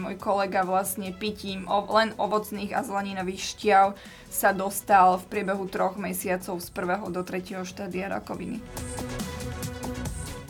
Môj 0.00 0.16
kolega 0.16 0.64
vlastne 0.64 1.12
pitím 1.12 1.68
len 1.68 2.16
ovocných 2.16 2.72
a 2.72 2.80
zeleninových 2.80 3.52
šťav 3.52 3.86
sa 4.32 4.56
dostal 4.56 5.20
v 5.20 5.28
priebehu 5.28 5.68
troch 5.68 6.00
mesiacov 6.00 6.56
z 6.64 6.68
prvého 6.72 7.12
do 7.12 7.20
tretieho 7.20 7.68
štádia 7.68 8.08
rakoviny. 8.08 8.64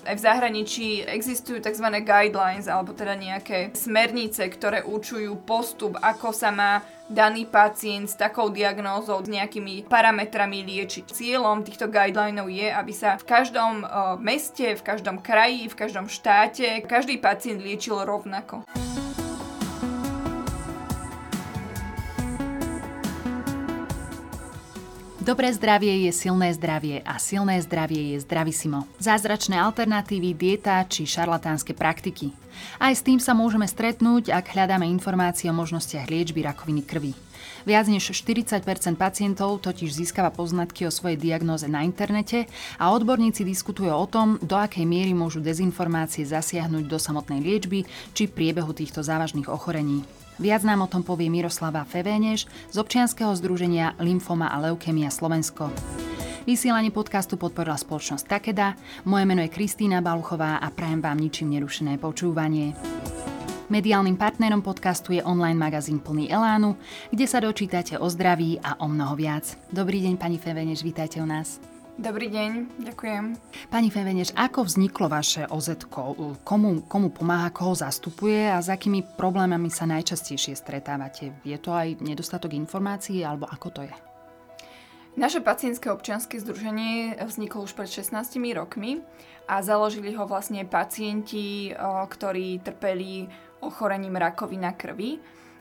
Aj 0.00 0.18
v 0.18 0.26
zahraničí 0.26 1.06
existujú 1.06 1.62
tzv. 1.62 1.86
guidelines, 2.02 2.66
alebo 2.66 2.90
teda 2.90 3.14
nejaké 3.14 3.70
smernice, 3.78 4.42
ktoré 4.50 4.82
určujú 4.82 5.38
postup, 5.46 5.98
ako 6.02 6.34
sa 6.34 6.50
má 6.50 6.82
daný 7.06 7.46
pacient 7.46 8.10
s 8.10 8.18
takou 8.18 8.50
diagnózou, 8.50 9.22
s 9.22 9.30
nejakými 9.30 9.86
parametrami 9.86 10.66
liečiť. 10.66 11.14
Cieľom 11.14 11.62
týchto 11.62 11.86
guidelinov 11.86 12.50
je, 12.50 12.70
aby 12.74 12.90
sa 12.90 13.22
v 13.22 13.26
každom 13.28 13.86
meste, 14.18 14.74
v 14.74 14.82
každom 14.82 15.22
kraji, 15.22 15.70
v 15.70 15.78
každom 15.78 16.10
štáte 16.10 16.82
každý 16.86 17.18
pacient 17.22 17.62
liečil 17.62 18.02
rovnako. 18.02 18.66
Dobré 25.30 25.46
zdravie 25.54 26.10
je 26.10 26.26
silné 26.26 26.50
zdravie 26.58 27.06
a 27.06 27.14
silné 27.22 27.62
zdravie 27.62 28.18
je 28.18 28.26
zdravisimo. 28.26 28.82
Zázračné 28.98 29.54
alternatívy, 29.62 30.34
dieta 30.34 30.82
či 30.90 31.06
šarlatánske 31.06 31.70
praktiky. 31.70 32.34
Aj 32.82 32.90
s 32.90 33.06
tým 33.06 33.22
sa 33.22 33.30
môžeme 33.30 33.62
stretnúť, 33.62 34.34
ak 34.34 34.50
hľadáme 34.50 34.90
informácie 34.90 35.46
o 35.46 35.54
možnostiach 35.54 36.10
liečby 36.10 36.42
rakoviny 36.42 36.82
krvi. 36.82 37.14
Viac 37.62 37.86
než 37.86 38.10
40% 38.10 38.66
pacientov 38.98 39.62
totiž 39.62 40.02
získava 40.02 40.34
poznatky 40.34 40.82
o 40.82 40.90
svojej 40.90 41.14
diagnóze 41.14 41.70
na 41.70 41.86
internete 41.86 42.50
a 42.74 42.90
odborníci 42.90 43.46
diskutujú 43.46 43.94
o 43.94 44.10
tom, 44.10 44.34
do 44.42 44.58
akej 44.58 44.82
miery 44.82 45.14
môžu 45.14 45.38
dezinformácie 45.38 46.26
zasiahnuť 46.26 46.90
do 46.90 46.98
samotnej 46.98 47.38
liečby 47.38 47.86
či 48.18 48.26
priebehu 48.26 48.74
týchto 48.74 49.06
závažných 49.06 49.46
ochorení. 49.46 50.02
Viac 50.40 50.64
nám 50.64 50.80
o 50.80 50.88
tom 50.88 51.04
povie 51.04 51.28
Miroslava 51.28 51.84
Fevéneš 51.84 52.48
z 52.72 52.76
občianskeho 52.80 53.28
združenia 53.36 53.92
Lymfoma 54.00 54.48
a 54.48 54.56
leukemia 54.56 55.12
Slovensko. 55.12 55.68
Vysielanie 56.48 56.88
podcastu 56.88 57.36
podporila 57.36 57.76
spoločnosť 57.76 58.24
Takeda. 58.24 58.72
Moje 59.04 59.28
meno 59.28 59.44
je 59.44 59.52
Kristýna 59.52 60.00
Baluchová 60.00 60.56
a 60.56 60.72
prajem 60.72 61.04
vám 61.04 61.20
ničím 61.20 61.52
nerušené 61.52 62.00
počúvanie. 62.00 62.72
Mediálnym 63.68 64.16
partnerom 64.16 64.64
podcastu 64.64 65.12
je 65.12 65.20
online 65.20 65.60
magazín 65.60 66.00
plný 66.00 66.32
Elánu, 66.32 66.80
kde 67.12 67.28
sa 67.28 67.44
dočítate 67.44 68.00
o 68.00 68.08
zdraví 68.08 68.56
a 68.64 68.80
o 68.80 68.88
mnoho 68.88 69.20
viac. 69.20 69.60
Dobrý 69.68 70.00
deň, 70.08 70.16
pani 70.16 70.40
Feveneš, 70.40 70.80
vítajte 70.80 71.20
u 71.20 71.28
nás. 71.28 71.60
Dobrý 71.98 72.30
deň, 72.30 72.82
ďakujem. 72.86 73.24
Pani 73.72 73.90
Feveneš, 73.90 74.30
ako 74.38 74.62
vzniklo 74.62 75.10
vaše 75.10 75.48
OZ? 75.50 75.90
Komu, 76.46 76.86
komu 76.86 77.08
pomáha, 77.10 77.50
koho 77.50 77.74
zastupuje 77.74 78.46
a 78.46 78.62
s 78.62 78.70
akými 78.70 79.02
problémami 79.18 79.72
sa 79.72 79.90
najčastejšie 79.90 80.54
stretávate? 80.54 81.34
Je 81.42 81.58
to 81.58 81.74
aj 81.74 81.98
nedostatok 81.98 82.54
informácií 82.54 83.26
alebo 83.26 83.50
ako 83.50 83.68
to 83.74 83.80
je? 83.82 83.94
Naše 85.18 85.42
pacientské 85.42 85.90
občianske 85.90 86.38
združenie 86.38 87.18
vzniklo 87.18 87.66
už 87.66 87.74
pred 87.74 87.90
16 87.90 88.14
rokmi 88.54 89.02
a 89.50 89.58
založili 89.58 90.14
ho 90.14 90.22
vlastne 90.30 90.62
pacienti, 90.62 91.74
ktorí 92.06 92.62
trpeli 92.62 93.26
ochorením 93.58 94.14
rakovina 94.14 94.78
krvi 94.78 95.18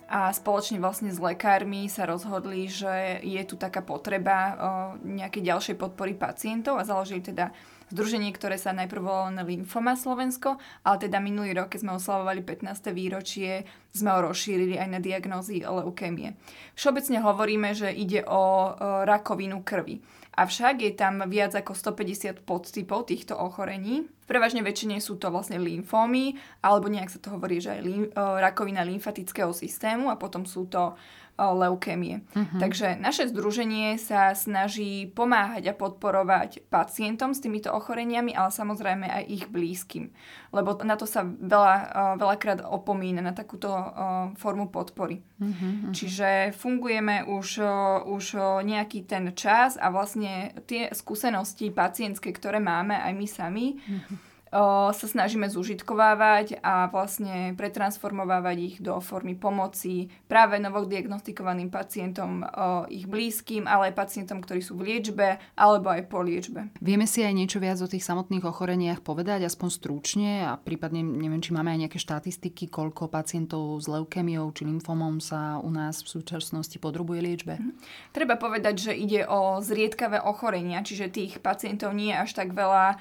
a 0.10 0.34
spoločne 0.34 0.82
vlastne 0.82 1.14
s 1.14 1.22
lekármi 1.22 1.86
sa 1.86 2.10
rozhodli, 2.10 2.66
že 2.66 3.22
je 3.22 3.42
tu 3.46 3.56
taká 3.62 3.86
potreba 3.86 4.58
nejakej 5.06 5.46
ďalšej 5.46 5.76
podpory 5.78 6.18
pacientov 6.18 6.82
a 6.82 6.84
založili 6.84 7.22
teda 7.22 7.54
združenie, 7.94 8.30
ktoré 8.34 8.58
sa 8.58 8.74
najprv 8.74 9.02
volalo 9.02 9.46
Lymphoma 9.46 9.98
Slovensko, 9.98 10.62
ale 10.86 10.98
teda 11.02 11.18
minulý 11.18 11.58
rok, 11.58 11.74
keď 11.74 11.80
sme 11.86 11.98
oslavovali 11.98 12.42
15. 12.46 12.90
výročie, 12.94 13.66
sme 13.94 14.14
ho 14.14 14.30
rozšírili 14.30 14.78
aj 14.78 14.90
na 14.94 15.00
diagnózy 15.02 15.66
leukémie. 15.66 16.38
Všeobecne 16.78 17.18
hovoríme, 17.22 17.73
že 17.73 17.90
ide 17.90 18.22
o 18.26 18.73
rakovinu 19.06 19.66
krvi. 19.66 20.02
Avšak 20.36 20.86
je 20.86 20.92
tam 20.96 21.26
viac 21.28 21.52
ako 21.58 21.76
150 21.76 22.45
podtypov 22.48 23.10
týchto 23.10 23.36
ochorení. 23.36 24.08
Prevažne 24.23 24.62
väčšine 24.62 25.02
sú 25.02 25.17
to 25.17 25.34
vlastne 25.34 25.58
lymfómy, 25.58 26.38
alebo 26.62 26.88
nejak 26.88 27.10
sa 27.10 27.20
to 27.20 27.34
hovorí, 27.34 27.58
že 27.60 27.76
aj 27.76 27.82
lim, 27.82 28.08
rakovina 28.16 28.86
lymfatického 28.86 29.52
systému 29.52 30.08
a 30.08 30.16
potom 30.22 30.45
sú 30.45 30.70
to 30.70 30.95
leukémie. 31.39 32.27
Uh-huh. 32.36 32.60
Takže 32.60 33.00
naše 33.00 33.32
združenie 33.32 33.95
sa 33.95 34.36
snaží 34.36 35.08
pomáhať 35.08 35.72
a 35.72 35.77
podporovať 35.77 36.67
pacientom 36.67 37.32
s 37.32 37.39
týmito 37.39 37.72
ochoreniami, 37.72 38.36
ale 38.36 38.52
samozrejme 38.52 39.08
aj 39.08 39.23
ich 39.32 39.45
blízkym. 39.48 40.11
Lebo 40.52 40.76
na 40.83 41.00
to 41.00 41.08
sa 41.08 41.23
veľa, 41.23 41.76
veľakrát 42.20 42.60
opomína, 42.67 43.23
na 43.23 43.32
takúto 43.32 43.72
formu 44.36 44.67
podpory. 44.67 45.23
Uh-huh. 45.39 45.95
Čiže 45.95 46.52
fungujeme 46.58 47.23
už, 47.23 47.64
už 48.10 48.26
nejaký 48.67 49.08
ten 49.08 49.32
čas 49.32 49.80
a 49.80 49.88
vlastne 49.94 50.52
tie 50.67 50.92
skúsenosti 50.92 51.71
pacientské, 51.71 52.36
ktoré 52.36 52.60
máme 52.60 53.00
aj 53.00 53.14
my 53.16 53.27
sami, 53.30 53.67
uh-huh 53.80 54.27
sa 54.49 55.05
snažíme 55.05 55.45
zužitkovávať 55.45 56.58
a 56.65 56.89
vlastne 56.89 57.54
pretransformovávať 57.54 58.58
ich 58.58 58.76
do 58.82 58.98
formy 58.98 59.37
pomoci 59.37 60.10
práve 60.26 60.58
novodiagnostikovaným 60.58 61.70
pacientom, 61.70 62.42
ich 62.89 63.05
blízkym, 63.05 63.70
ale 63.70 63.93
aj 63.93 63.99
pacientom, 64.02 64.42
ktorí 64.42 64.65
sú 64.65 64.73
v 64.73 64.89
liečbe 64.89 65.38
alebo 65.54 65.93
aj 65.93 66.09
po 66.09 66.26
liečbe. 66.26 66.73
Vieme 66.82 67.05
si 67.05 67.21
aj 67.21 67.38
niečo 67.38 67.61
viac 67.61 67.77
o 67.77 67.86
tých 67.86 68.02
samotných 68.02 68.42
ochoreniach 68.42 69.05
povedať, 69.05 69.45
aspoň 69.45 69.70
stručne 69.70 70.32
a 70.49 70.58
prípadne 70.58 71.05
neviem, 71.05 71.45
či 71.45 71.54
máme 71.54 71.70
aj 71.70 71.86
nejaké 71.86 71.99
štatistiky, 72.02 72.73
koľko 72.73 73.05
pacientov 73.05 73.77
s 73.77 73.86
leukémiou 73.86 74.49
či 74.49 74.65
lymfomom 74.65 75.21
sa 75.21 75.61
u 75.61 75.70
nás 75.70 76.02
v 76.02 76.09
súčasnosti 76.09 76.82
podrobuje 76.82 77.21
liečbe? 77.21 77.61
Mhm. 77.61 77.71
Treba 78.17 78.33
povedať, 78.33 78.89
že 78.89 78.93
ide 78.98 79.30
o 79.30 79.61
zriedkavé 79.61 80.26
ochorenia, 80.26 80.82
čiže 80.82 81.14
tých 81.14 81.38
pacientov 81.38 81.93
nie 81.93 82.09
je 82.09 82.17
až 82.17 82.32
tak 82.33 82.58
veľa, 82.58 82.98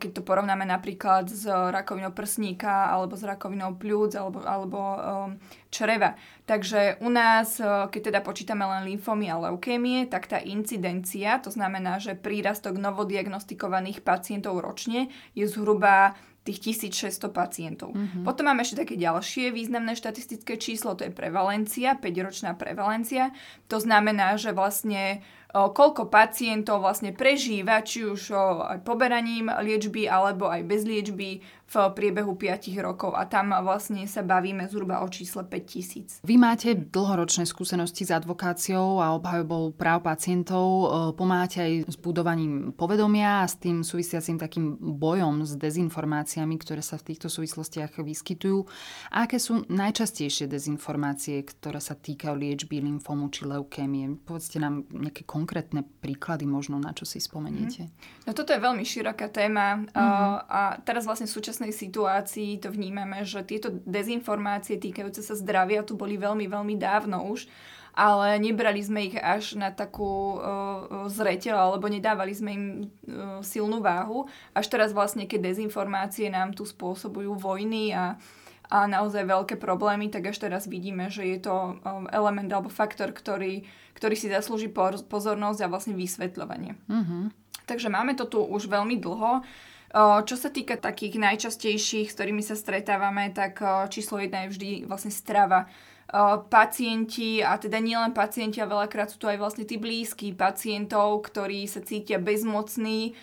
keď 0.00 0.10
to 0.16 0.22
porovnáme 0.24 0.69
napríklad 0.70 1.26
s 1.26 1.50
rakovinou 1.50 2.14
prsníka 2.14 2.94
alebo 2.94 3.18
s 3.18 3.26
rakovinou 3.26 3.74
pľúc 3.74 4.14
alebo, 4.14 4.38
alebo 4.46 4.78
um, 4.78 5.30
čreva. 5.74 6.14
Takže 6.46 7.02
u 7.02 7.10
nás, 7.10 7.58
uh, 7.58 7.90
keď 7.90 8.14
teda 8.14 8.20
počítame 8.22 8.62
len 8.62 8.86
lymfomy 8.86 9.26
a 9.26 9.50
leukémie, 9.50 10.06
tak 10.06 10.30
tá 10.30 10.38
incidencia, 10.38 11.42
to 11.42 11.50
znamená, 11.50 11.98
že 11.98 12.14
prírastok 12.14 12.78
novodiagnostikovaných 12.78 14.06
pacientov 14.06 14.62
ročne 14.62 15.10
je 15.34 15.50
zhruba 15.50 16.14
tých 16.40 16.80
1600 16.88 17.28
pacientov. 17.30 17.92
Mm-hmm. 17.92 18.24
Potom 18.24 18.48
máme 18.48 18.64
ešte 18.64 18.82
také 18.82 18.96
ďalšie 18.96 19.52
významné 19.52 19.92
štatistické 19.92 20.56
číslo, 20.56 20.96
to 20.96 21.04
je 21.04 21.12
prevalencia, 21.12 22.00
5-ročná 22.00 22.56
prevalencia. 22.56 23.36
To 23.68 23.76
znamená, 23.76 24.40
že 24.40 24.56
vlastne 24.56 25.20
koľko 25.50 26.06
pacientov 26.06 26.82
vlastne 26.82 27.10
prežíva, 27.10 27.82
či 27.82 28.06
už 28.06 28.30
aj 28.70 28.86
poberaním 28.86 29.50
liečby 29.50 30.06
alebo 30.06 30.46
aj 30.46 30.62
bez 30.62 30.86
liečby 30.86 31.42
v 31.70 31.74
priebehu 31.94 32.34
5 32.34 32.74
rokov 32.82 33.14
a 33.14 33.30
tam 33.30 33.54
vlastne 33.62 34.02
sa 34.10 34.26
bavíme 34.26 34.66
zhruba 34.66 35.06
o 35.06 35.08
čísle 35.08 35.46
5000. 35.46 36.26
Vy 36.26 36.34
máte 36.34 36.74
dlhoročné 36.74 37.46
skúsenosti 37.46 38.02
s 38.02 38.10
advokáciou 38.10 38.98
a 38.98 39.14
obhajobou 39.14 39.70
práv 39.78 40.02
pacientov. 40.02 40.66
E, 40.66 40.84
pomáhate 41.14 41.62
aj 41.62 41.72
s 41.86 41.96
budovaním 41.96 42.74
povedomia 42.74 43.42
a 43.42 43.48
s 43.48 43.54
tým 43.62 43.86
súvisiacím 43.86 44.42
takým 44.42 44.82
bojom 44.82 45.46
s 45.46 45.54
dezinformáciami, 45.54 46.58
ktoré 46.58 46.82
sa 46.82 46.98
v 46.98 47.14
týchto 47.14 47.30
súvislostiach 47.30 48.02
vyskytujú. 48.02 48.66
A 49.14 49.30
aké 49.30 49.38
sú 49.38 49.62
najčastejšie 49.70 50.50
dezinformácie, 50.50 51.38
ktoré 51.46 51.78
sa 51.78 51.94
týkajú 51.94 52.34
liečby 52.34 52.82
lymfomu 52.82 53.30
či 53.30 53.46
leukémie? 53.46 54.18
Povedzte 54.26 54.58
nám 54.58 54.90
nejaké 54.90 55.22
konkrétne 55.22 55.86
príklady 56.02 56.50
možno, 56.50 56.82
na 56.82 56.90
čo 56.90 57.06
si 57.06 57.22
spomeniete. 57.22 57.86
Mm. 57.86 57.92
No 58.26 58.30
toto 58.34 58.50
je 58.50 58.60
veľmi 58.62 58.82
široká 58.82 59.30
téma 59.30 59.86
mm-hmm. 59.86 60.50
a 60.50 60.60
teraz 60.82 61.06
vlastne 61.06 61.30
súčasne 61.30 61.59
súčasnej 61.60 61.76
situácii 61.76 62.56
to 62.64 62.72
vnímame, 62.72 63.20
že 63.28 63.44
tieto 63.44 63.68
dezinformácie 63.84 64.80
týkajúce 64.80 65.20
sa 65.20 65.36
zdravia 65.36 65.84
tu 65.84 65.92
boli 65.92 66.16
veľmi, 66.16 66.48
veľmi 66.48 66.80
dávno 66.80 67.28
už, 67.28 67.44
ale 67.92 68.40
nebrali 68.40 68.80
sme 68.80 69.12
ich 69.12 69.16
až 69.20 69.60
na 69.60 69.68
takú 69.68 70.40
uh, 70.40 71.04
zreteľ, 71.12 71.76
alebo 71.76 71.92
nedávali 71.92 72.32
sme 72.32 72.50
im 72.56 72.64
uh, 72.80 73.44
silnú 73.44 73.84
váhu. 73.84 74.24
Až 74.56 74.72
teraz 74.72 74.96
vlastne, 74.96 75.28
keď 75.28 75.52
dezinformácie 75.52 76.32
nám 76.32 76.56
tu 76.56 76.64
spôsobujú 76.64 77.36
vojny 77.36 77.92
a 77.92 78.16
a 78.70 78.86
naozaj 78.86 79.26
veľké 79.26 79.58
problémy, 79.58 80.14
tak 80.14 80.30
až 80.30 80.46
teraz 80.46 80.70
vidíme, 80.70 81.10
že 81.10 81.26
je 81.26 81.42
to 81.42 81.82
element 82.14 82.46
alebo 82.54 82.70
faktor, 82.70 83.10
ktorý, 83.10 83.66
ktorý 83.98 84.14
si 84.14 84.30
zaslúži 84.30 84.70
pozornosť 85.10 85.58
a 85.66 85.66
vlastne 85.66 85.98
vysvetľovanie. 85.98 86.78
Mm-hmm. 86.86 87.22
Takže 87.66 87.90
máme 87.90 88.14
to 88.14 88.30
tu 88.30 88.38
už 88.38 88.70
veľmi 88.70 88.94
dlho. 89.02 89.42
Čo 89.90 90.34
sa 90.38 90.54
týka 90.54 90.78
takých 90.78 91.18
najčastejších, 91.18 92.06
s 92.06 92.14
ktorými 92.14 92.46
sa 92.46 92.54
stretávame, 92.54 93.34
tak 93.34 93.58
číslo 93.90 94.22
jedna 94.22 94.46
je 94.46 94.54
vždy 94.54 94.70
vlastne 94.86 95.10
strava. 95.10 95.66
Pacienti, 96.50 97.42
a 97.42 97.58
teda 97.58 97.82
nielen 97.82 98.14
pacienti, 98.14 98.62
a 98.62 98.70
veľakrát 98.70 99.10
sú 99.10 99.18
to 99.18 99.26
aj 99.30 99.38
vlastne 99.38 99.66
tí 99.66 99.82
blízky 99.82 100.30
pacientov, 100.34 101.26
ktorí 101.26 101.66
sa 101.66 101.82
cítia 101.82 102.22
bezmocní, 102.22 103.18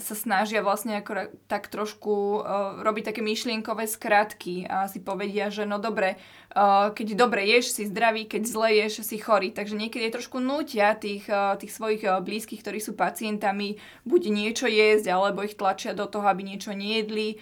sa 0.00 0.14
snažia 0.16 0.64
vlastne 0.64 1.04
ako 1.04 1.28
tak 1.44 1.68
trošku 1.68 2.40
robiť 2.80 3.12
také 3.12 3.20
myšlienkové 3.20 3.84
skratky 3.84 4.64
a 4.64 4.88
si 4.88 5.04
povedia, 5.04 5.52
že 5.52 5.68
no 5.68 5.76
dobre, 5.76 6.16
keď 6.96 7.12
dobre 7.12 7.44
ješ, 7.44 7.76
si 7.76 7.84
zdravý, 7.84 8.24
keď 8.24 8.42
zle 8.48 8.68
ješ, 8.80 9.04
si 9.04 9.20
chorý. 9.20 9.52
Takže 9.52 9.76
niekedy 9.76 10.08
je 10.08 10.16
trošku 10.16 10.40
nutia 10.40 10.96
tých, 10.96 11.28
tých 11.60 11.68
svojich 11.68 12.00
blízkych, 12.00 12.64
ktorí 12.64 12.80
sú 12.80 12.96
pacientami, 12.96 13.76
buď 14.08 14.22
niečo 14.32 14.64
jesť, 14.72 15.12
alebo 15.12 15.44
ich 15.44 15.60
tlačia 15.60 15.92
do 15.92 16.08
toho, 16.08 16.24
aby 16.24 16.48
niečo 16.48 16.72
nejedli. 16.72 17.36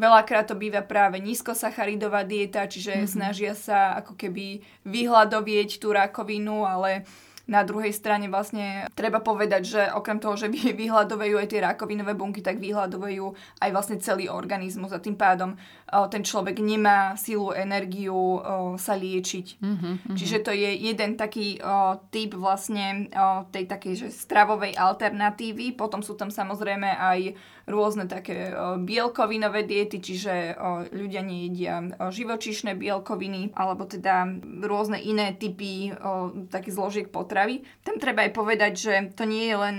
Veľakrát 0.00 0.48
to 0.48 0.56
býva 0.56 0.80
práve 0.80 1.20
nízkosacharidová 1.20 2.24
dieta, 2.24 2.64
čiže 2.64 3.04
mm-hmm. 3.04 3.12
snažia 3.12 3.52
sa 3.52 4.00
ako 4.00 4.16
keby 4.16 4.64
vyhľadovieť 4.88 5.76
tú 5.76 5.92
rakovinu, 5.92 6.64
ale 6.64 7.04
na 7.50 7.66
druhej 7.66 7.90
strane 7.90 8.30
vlastne 8.30 8.86
treba 8.94 9.18
povedať, 9.18 9.62
že 9.66 9.82
okrem 9.90 10.22
toho, 10.22 10.38
že 10.38 10.46
vyhľadovajú 10.48 11.34
aj 11.34 11.48
tie 11.50 11.66
rakovinové 11.66 12.14
bunky, 12.14 12.46
tak 12.46 12.62
vyhľadovajú 12.62 13.26
aj 13.58 13.70
vlastne 13.74 13.98
celý 13.98 14.30
organizmus 14.30 14.94
a 14.94 15.02
tým 15.02 15.18
pádom 15.18 15.58
ten 16.14 16.22
človek 16.22 16.62
nemá 16.62 17.18
sílu, 17.18 17.50
energiu 17.50 18.38
sa 18.78 18.94
liečiť. 18.94 19.46
Mm-hmm, 19.58 20.14
Čiže 20.14 20.38
to 20.46 20.54
je 20.54 20.70
jeden 20.78 21.18
taký 21.18 21.58
typ 22.14 22.30
vlastne 22.38 23.10
tej 23.50 23.66
takej 23.66 23.94
že 23.98 24.08
stravovej 24.14 24.78
alternatívy. 24.78 25.74
Potom 25.74 26.06
sú 26.06 26.14
tam 26.14 26.30
samozrejme 26.30 26.86
aj 26.94 27.34
rôzne 27.66 28.06
také 28.06 28.54
bielkovinové 28.82 29.66
diety, 29.66 29.98
čiže 29.98 30.54
ľudia 30.94 31.22
nejedia 31.26 31.82
živočíšne 31.98 32.78
bielkoviny 32.78 33.54
alebo 33.58 33.86
teda 33.86 34.26
rôzne 34.62 35.02
iné 35.02 35.34
typy 35.34 35.90
takých 36.50 36.74
zložiek 36.74 37.06
potravy. 37.40 37.64
Tam 37.80 37.96
treba 37.96 38.28
aj 38.28 38.32
povedať, 38.36 38.72
že 38.76 38.94
to 39.16 39.24
nie 39.24 39.48
je 39.48 39.56
len 39.56 39.76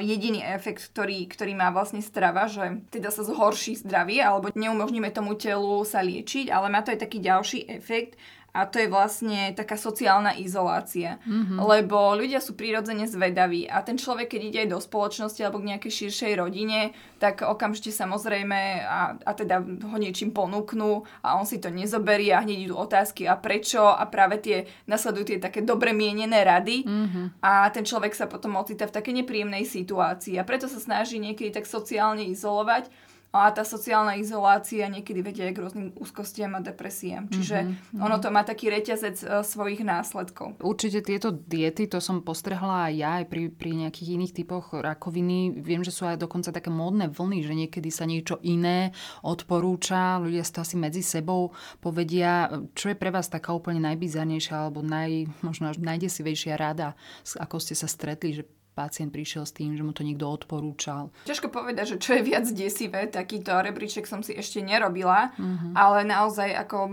jediný 0.00 0.40
efekt, 0.40 0.88
ktorý, 0.92 1.28
ktorý 1.28 1.52
má 1.52 1.68
vlastne 1.68 2.00
strava, 2.00 2.48
že 2.48 2.80
teda 2.88 3.12
sa 3.12 3.22
zhorší 3.22 3.76
zdravie 3.84 4.24
alebo 4.24 4.48
neumožníme 4.56 5.12
tomu 5.12 5.36
telu 5.36 5.84
sa 5.84 6.00
liečiť, 6.00 6.48
ale 6.48 6.72
má 6.72 6.80
to 6.80 6.96
aj 6.96 7.04
taký 7.04 7.20
ďalší 7.20 7.68
efekt 7.68 8.16
a 8.52 8.68
to 8.68 8.84
je 8.84 8.88
vlastne 8.92 9.56
taká 9.56 9.80
sociálna 9.80 10.36
izolácia. 10.36 11.16
Mm-hmm. 11.24 11.56
Lebo 11.56 12.12
ľudia 12.12 12.36
sú 12.36 12.52
prirodzene 12.52 13.08
zvedaví 13.08 13.64
a 13.64 13.80
ten 13.80 13.96
človek, 13.96 14.36
keď 14.36 14.40
ide 14.44 14.58
aj 14.68 14.70
do 14.76 14.78
spoločnosti 14.78 15.40
alebo 15.40 15.64
k 15.64 15.72
nejakej 15.72 15.92
širšej 15.92 16.32
rodine, 16.36 16.92
tak 17.16 17.40
okamžite 17.40 17.88
samozrejme 17.88 18.84
a, 18.84 19.16
a 19.16 19.30
teda 19.32 19.64
ho 19.64 19.96
niečím 19.96 20.36
ponúknú 20.36 21.00
a 21.24 21.40
on 21.40 21.48
si 21.48 21.64
to 21.64 21.72
nezoberie 21.72 22.36
a 22.36 22.44
hneď 22.44 22.68
idú 22.68 22.76
otázky 22.76 23.24
a 23.24 23.40
prečo 23.40 23.88
a 23.88 24.04
práve 24.04 24.44
tie 24.44 24.68
nasledujú 24.84 25.32
tie 25.32 25.38
také 25.40 25.64
dobre 25.64 25.96
mienené 25.96 26.44
rady 26.44 26.84
mm-hmm. 26.84 27.26
a 27.40 27.72
ten 27.72 27.88
človek 27.88 28.12
sa 28.12 28.28
potom 28.28 28.60
ocita 28.60 28.84
v 28.84 28.94
takej 29.00 29.24
nepríjemnej 29.24 29.64
situácii 29.64 30.36
a 30.36 30.44
preto 30.44 30.68
sa 30.68 30.76
snaží 30.76 31.16
niekedy 31.16 31.56
tak 31.56 31.64
sociálne 31.64 32.28
izolovať 32.28 32.92
a 33.32 33.48
tá 33.48 33.64
sociálna 33.64 34.20
izolácia 34.20 34.84
niekedy 34.92 35.24
vedie 35.24 35.48
aj 35.48 35.54
k 35.56 35.62
rôznym 35.64 35.88
úzkostiam 35.96 36.52
a 36.52 36.60
depresiám. 36.60 37.32
Čiže 37.32 37.64
mm-hmm. 37.64 38.04
ono 38.04 38.20
to 38.20 38.28
má 38.28 38.44
taký 38.44 38.68
reťazec 38.68 39.16
uh, 39.24 39.40
svojich 39.40 39.80
následkov. 39.80 40.60
Určite 40.60 41.00
tieto 41.00 41.32
diety, 41.32 41.88
to 41.88 41.96
som 41.96 42.20
postrehla 42.20 42.92
aj 42.92 42.94
ja, 42.94 43.10
aj 43.24 43.26
pri, 43.32 43.48
pri 43.48 43.70
nejakých 43.88 44.20
iných 44.20 44.36
typoch 44.36 44.76
rakoviny. 44.76 45.64
Viem, 45.64 45.80
že 45.80 45.96
sú 45.96 46.04
aj 46.04 46.20
dokonca 46.20 46.52
také 46.52 46.68
módne 46.68 47.08
vlny, 47.08 47.40
že 47.40 47.56
niekedy 47.56 47.88
sa 47.88 48.04
niečo 48.04 48.36
iné 48.44 48.92
odporúča, 49.24 50.20
ľudia 50.20 50.44
si 50.44 50.52
to 50.52 50.60
asi 50.60 50.76
medzi 50.76 51.00
sebou 51.00 51.56
povedia, 51.80 52.52
čo 52.76 52.92
je 52.92 53.00
pre 53.00 53.08
vás 53.08 53.32
taká 53.32 53.56
úplne 53.56 53.80
najbizarnejšia 53.80 54.68
alebo 54.68 54.84
naj, 54.84 55.32
možno 55.40 55.72
až 55.72 55.80
najdesivejšia 55.80 56.60
rada, 56.60 56.92
ako 57.40 57.56
ste 57.64 57.72
sa 57.72 57.88
stretli, 57.88 58.36
že 58.36 58.44
pacient 58.72 59.12
prišiel 59.12 59.44
s 59.44 59.52
tým, 59.52 59.76
že 59.76 59.84
mu 59.84 59.92
to 59.92 60.00
niekto 60.00 60.24
odporúčal. 60.24 61.12
Ťažko 61.28 61.52
povedať, 61.52 61.96
že 61.96 62.00
čo 62.00 62.16
je 62.16 62.22
viac 62.24 62.48
desivé, 62.48 63.04
takýto 63.04 63.52
rebríček 63.60 64.08
som 64.08 64.24
si 64.24 64.32
ešte 64.32 64.64
nerobila, 64.64 65.32
uh-huh. 65.36 65.76
ale 65.76 66.08
naozaj 66.08 66.56
ako 66.56 66.78
m, 66.88 66.92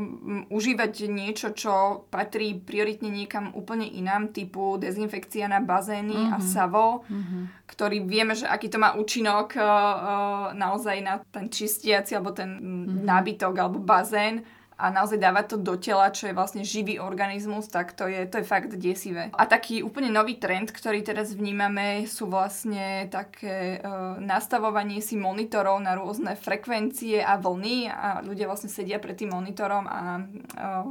užívať 0.52 1.08
niečo, 1.08 1.56
čo 1.56 2.06
patrí 2.12 2.60
prioritne 2.60 3.08
niekam 3.08 3.56
úplne 3.56 3.88
inám, 3.88 4.36
typu 4.36 4.76
dezinfekcia 4.76 5.48
na 5.48 5.64
bazény 5.64 6.16
uh-huh. 6.16 6.36
a 6.36 6.38
mhm. 6.38 6.46
savo, 6.46 6.86
uh-huh. 7.08 7.44
ktorý 7.66 8.04
vieme, 8.04 8.36
že 8.36 8.44
aký 8.44 8.68
to 8.68 8.78
má 8.78 9.00
účinok 9.00 9.56
uh, 9.56 9.64
uh, 9.64 10.46
naozaj 10.52 11.00
na 11.00 11.24
ten 11.32 11.48
čistiaci 11.48 12.20
alebo 12.20 12.36
ten 12.36 12.60
uh-huh. 12.60 13.08
nábytok 13.08 13.54
alebo 13.56 13.80
bazén 13.80 14.44
a 14.80 14.88
naozaj 14.96 15.20
dávať 15.20 15.46
to 15.54 15.58
do 15.60 15.76
tela, 15.76 16.08
čo 16.08 16.32
je 16.32 16.38
vlastne 16.38 16.64
živý 16.64 17.04
organizmus, 17.04 17.68
tak 17.68 17.92
to 17.92 18.08
je, 18.08 18.24
to 18.32 18.40
je 18.40 18.48
fakt 18.48 18.72
desivé. 18.80 19.28
A 19.36 19.44
taký 19.44 19.84
úplne 19.84 20.08
nový 20.08 20.40
trend, 20.40 20.72
ktorý 20.72 21.04
teraz 21.04 21.36
vnímame, 21.36 22.08
sú 22.08 22.32
vlastne 22.32 23.12
také 23.12 23.84
uh, 23.84 24.16
nastavovanie 24.24 25.04
si 25.04 25.20
monitorov 25.20 25.84
na 25.84 26.00
rôzne 26.00 26.40
frekvencie 26.40 27.20
a 27.20 27.36
vlny 27.36 27.92
a 27.92 28.24
ľudia 28.24 28.48
vlastne 28.48 28.72
sedia 28.72 29.04
pred 29.04 29.20
tým 29.20 29.36
monitorom 29.36 29.84
a 29.84 30.24
uh, 30.24 30.88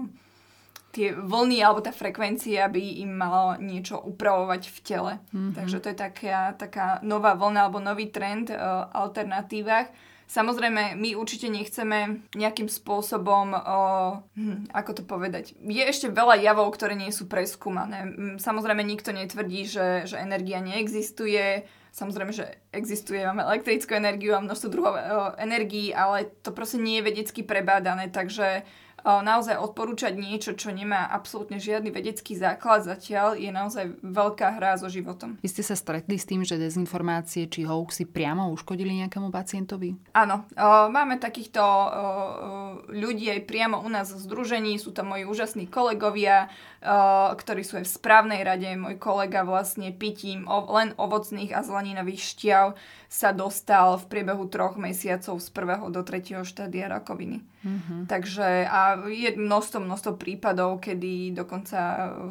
tie 0.92 1.16
vlny 1.16 1.64
alebo 1.64 1.80
tá 1.80 1.88
frekvencia 1.88 2.68
by 2.68 3.00
im 3.00 3.12
malo 3.16 3.56
niečo 3.56 3.96
upravovať 4.04 4.62
v 4.68 4.78
tele. 4.84 5.12
Mm-hmm. 5.32 5.52
Takže 5.56 5.76
to 5.80 5.86
je 5.88 5.96
taká, 5.96 6.52
taká 6.60 6.86
nová 7.00 7.32
vlna 7.32 7.60
alebo 7.64 7.80
nový 7.80 8.12
trend 8.12 8.52
uh, 8.52 8.84
alternatívach 8.92 9.88
Samozrejme, 10.28 10.92
my 11.00 11.16
určite 11.16 11.48
nechceme 11.48 12.28
nejakým 12.36 12.68
spôsobom, 12.68 13.56
o, 13.56 13.80
hm, 14.36 14.68
ako 14.76 15.00
to 15.00 15.02
povedať, 15.08 15.56
je 15.56 15.80
ešte 15.80 16.12
veľa 16.12 16.36
javov, 16.44 16.68
ktoré 16.76 16.92
nie 16.92 17.08
sú 17.08 17.24
preskúmané. 17.24 18.12
Samozrejme, 18.36 18.84
nikto 18.84 19.16
netvrdí, 19.16 19.64
že, 19.64 20.04
že 20.04 20.20
energia 20.20 20.60
neexistuje, 20.60 21.64
Samozrejme, 21.88 22.30
že 22.30 22.62
existuje, 22.70 23.18
máme 23.26 23.42
elektrickú 23.42 23.96
energiu 23.96 24.36
a 24.36 24.44
množstvo 24.44 24.68
druhov 24.70 24.94
energií, 25.40 25.90
ale 25.90 26.30
to 26.44 26.54
proste 26.54 26.78
nie 26.78 27.00
je 27.00 27.06
vedecky 27.10 27.42
prebádané, 27.42 28.06
takže 28.12 28.62
naozaj 29.08 29.56
odporúčať 29.56 30.12
niečo, 30.20 30.52
čo 30.52 30.68
nemá 30.68 31.08
absolútne 31.08 31.56
žiadny 31.56 31.88
vedecký 31.88 32.36
základ 32.36 32.84
zatiaľ, 32.84 33.40
je 33.40 33.48
naozaj 33.48 33.96
veľká 34.04 34.60
hra 34.60 34.76
so 34.76 34.92
životom. 34.92 35.40
Vy 35.40 35.48
ste 35.48 35.64
sa 35.64 35.72
stretli 35.72 36.20
s 36.20 36.28
tým, 36.28 36.44
že 36.44 36.60
dezinformácie 36.60 37.48
či 37.48 37.64
hoaxy 37.64 38.04
priamo 38.04 38.52
uškodili 38.52 39.00
nejakému 39.00 39.32
pacientovi? 39.32 39.96
Áno, 40.12 40.44
máme 40.92 41.16
takýchto 41.16 41.62
ľudí 42.92 43.32
aj 43.32 43.48
priamo 43.48 43.80
u 43.80 43.88
nás 43.88 44.12
v 44.12 44.20
združení, 44.20 44.76
sú 44.76 44.92
to 44.92 45.00
moji 45.00 45.24
úžasní 45.24 45.72
kolegovia, 45.72 46.52
ktorí 47.32 47.64
sú 47.64 47.80
aj 47.80 47.88
v 47.88 47.94
správnej 47.96 48.40
rade. 48.44 48.68
Môj 48.76 49.00
kolega 49.00 49.42
vlastne 49.42 49.90
pitím 49.90 50.44
len 50.46 50.92
ovocných 51.00 51.56
a 51.56 51.64
zeleninových 51.64 52.22
šťav 52.36 52.66
sa 53.08 53.32
dostal 53.32 53.96
v 53.96 54.04
priebehu 54.12 54.44
troch 54.52 54.76
mesiacov 54.76 55.40
z 55.40 55.48
prvého 55.48 55.88
do 55.88 56.04
tretieho 56.04 56.44
štádia 56.44 56.92
rakoviny. 56.92 57.40
Mm-hmm. 57.58 58.00
Takže 58.06 58.70
a 58.70 59.02
je 59.10 59.34
množstvo, 59.34 59.82
množstvo 59.82 60.12
prípadov, 60.14 60.78
kedy 60.78 61.34
dokonca 61.34 61.78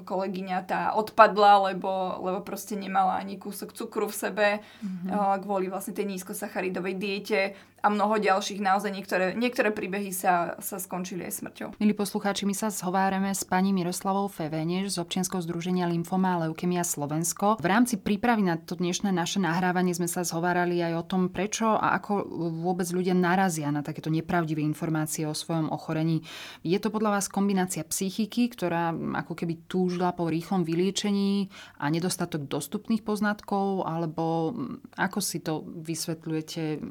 kolegyňa 0.08 0.58
tá 0.64 0.82
odpadla, 0.96 1.74
lebo, 1.74 2.24
lebo 2.24 2.40
proste 2.48 2.80
nemala 2.80 3.20
ani 3.20 3.36
kúsok 3.36 3.76
cukru 3.76 4.08
v 4.08 4.16
sebe 4.16 4.48
mm-hmm. 4.60 5.44
kvôli 5.44 5.68
vlastne 5.68 5.92
tej 5.92 6.08
nízkosacharidovej 6.16 6.96
diete 6.96 7.40
a 7.82 7.88
mnoho 7.94 8.18
ďalších. 8.18 8.58
Naozaj 8.58 8.90
niektoré, 8.90 9.26
niektoré 9.38 9.70
príbehy 9.70 10.10
sa, 10.10 10.58
sa 10.58 10.82
skončili 10.82 11.30
aj 11.30 11.34
smrťou. 11.40 11.68
Milí 11.78 11.94
poslucháči, 11.94 12.50
my 12.50 12.58
sa 12.58 12.74
zhovárame 12.74 13.30
s 13.30 13.46
pani 13.46 13.70
Miroslavou 13.70 14.26
Feveneš 14.26 14.98
z 14.98 15.02
občianského 15.06 15.46
združenia 15.46 15.86
Lymfoma 15.86 16.36
a 16.36 16.50
Leukemia 16.50 16.82
Slovensko. 16.82 17.62
V 17.62 17.68
rámci 17.70 18.02
prípravy 18.02 18.42
na 18.42 18.58
to 18.58 18.74
dnešné 18.74 19.14
naše 19.14 19.38
nahrávanie 19.38 19.94
sme 19.94 20.10
sa 20.10 20.26
zhovárali 20.26 20.82
aj 20.82 20.94
o 20.98 21.04
tom, 21.06 21.22
prečo 21.30 21.78
a 21.78 21.94
ako 22.02 22.26
vôbec 22.66 22.90
ľudia 22.90 23.14
narazia 23.14 23.70
na 23.70 23.86
takéto 23.86 24.10
nepravdivé 24.10 24.66
informácie 24.66 25.30
o 25.30 25.38
svojom 25.38 25.70
ochorení. 25.70 26.26
Je 26.66 26.82
to 26.82 26.90
podľa 26.90 27.22
vás 27.22 27.30
kombinácia 27.30 27.86
psychiky, 27.86 28.50
ktorá 28.50 28.90
ako 29.22 29.38
keby 29.38 29.70
túžila 29.70 30.18
po 30.18 30.26
rýchlom 30.26 30.66
vyliečení 30.66 31.54
a 31.78 31.94
nedostatok 31.94 32.50
dostupných 32.50 33.06
poznatkov, 33.06 33.86
alebo 33.86 34.58
ako 34.98 35.20
si 35.22 35.46
to 35.46 35.62
vysvetľujete? 35.62 36.82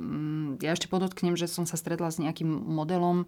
Ja 0.62 0.75
ešte 0.76 0.92
podotknem, 0.92 1.33
že 1.40 1.49
som 1.49 1.64
sa 1.64 1.80
stretla 1.80 2.12
s 2.12 2.21
nejakým 2.21 2.47
modelom 2.47 3.25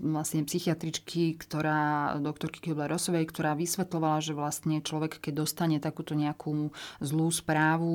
vlastne 0.00 0.44
psychiatričky, 0.48 1.36
ktorá, 1.36 2.16
doktorky 2.20 2.60
Kubler-Rosovej, 2.60 3.28
ktorá 3.28 3.52
vysvetlovala, 3.52 4.24
že 4.24 4.32
vlastne 4.32 4.80
človek, 4.80 5.20
keď 5.20 5.44
dostane 5.44 5.76
takúto 5.76 6.16
nejakú 6.16 6.72
zlú 7.00 7.28
správu, 7.32 7.92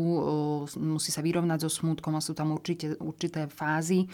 musí 0.77 1.09
sa 1.09 1.25
vyrovnať 1.25 1.65
so 1.65 1.69
smútkom 1.69 2.13
a 2.13 2.21
sú 2.21 2.37
tam 2.37 2.53
určite, 2.53 2.93
určité 3.01 3.49
fázy, 3.49 4.05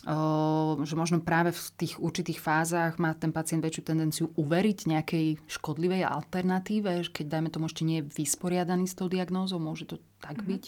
že 0.00 0.94
možno 0.96 1.20
práve 1.20 1.52
v 1.52 1.60
tých 1.76 2.00
určitých 2.00 2.40
fázach 2.40 2.96
má 2.96 3.12
ten 3.12 3.36
pacient 3.36 3.60
väčšiu 3.60 3.82
tendenciu 3.84 4.26
uveriť 4.32 4.88
nejakej 4.88 5.26
škodlivej 5.44 6.08
alternatíve, 6.08 7.04
keď 7.12 7.26
dajme 7.28 7.52
tomu 7.52 7.68
ešte 7.68 7.84
nie 7.84 8.00
je 8.00 8.08
vysporiadaný 8.08 8.88
s 8.88 8.96
tou 8.96 9.12
diagnózou, 9.12 9.60
môže 9.60 9.84
to 9.84 10.00
tak 10.24 10.40
mm-hmm. 10.40 10.50
byť? 10.56 10.64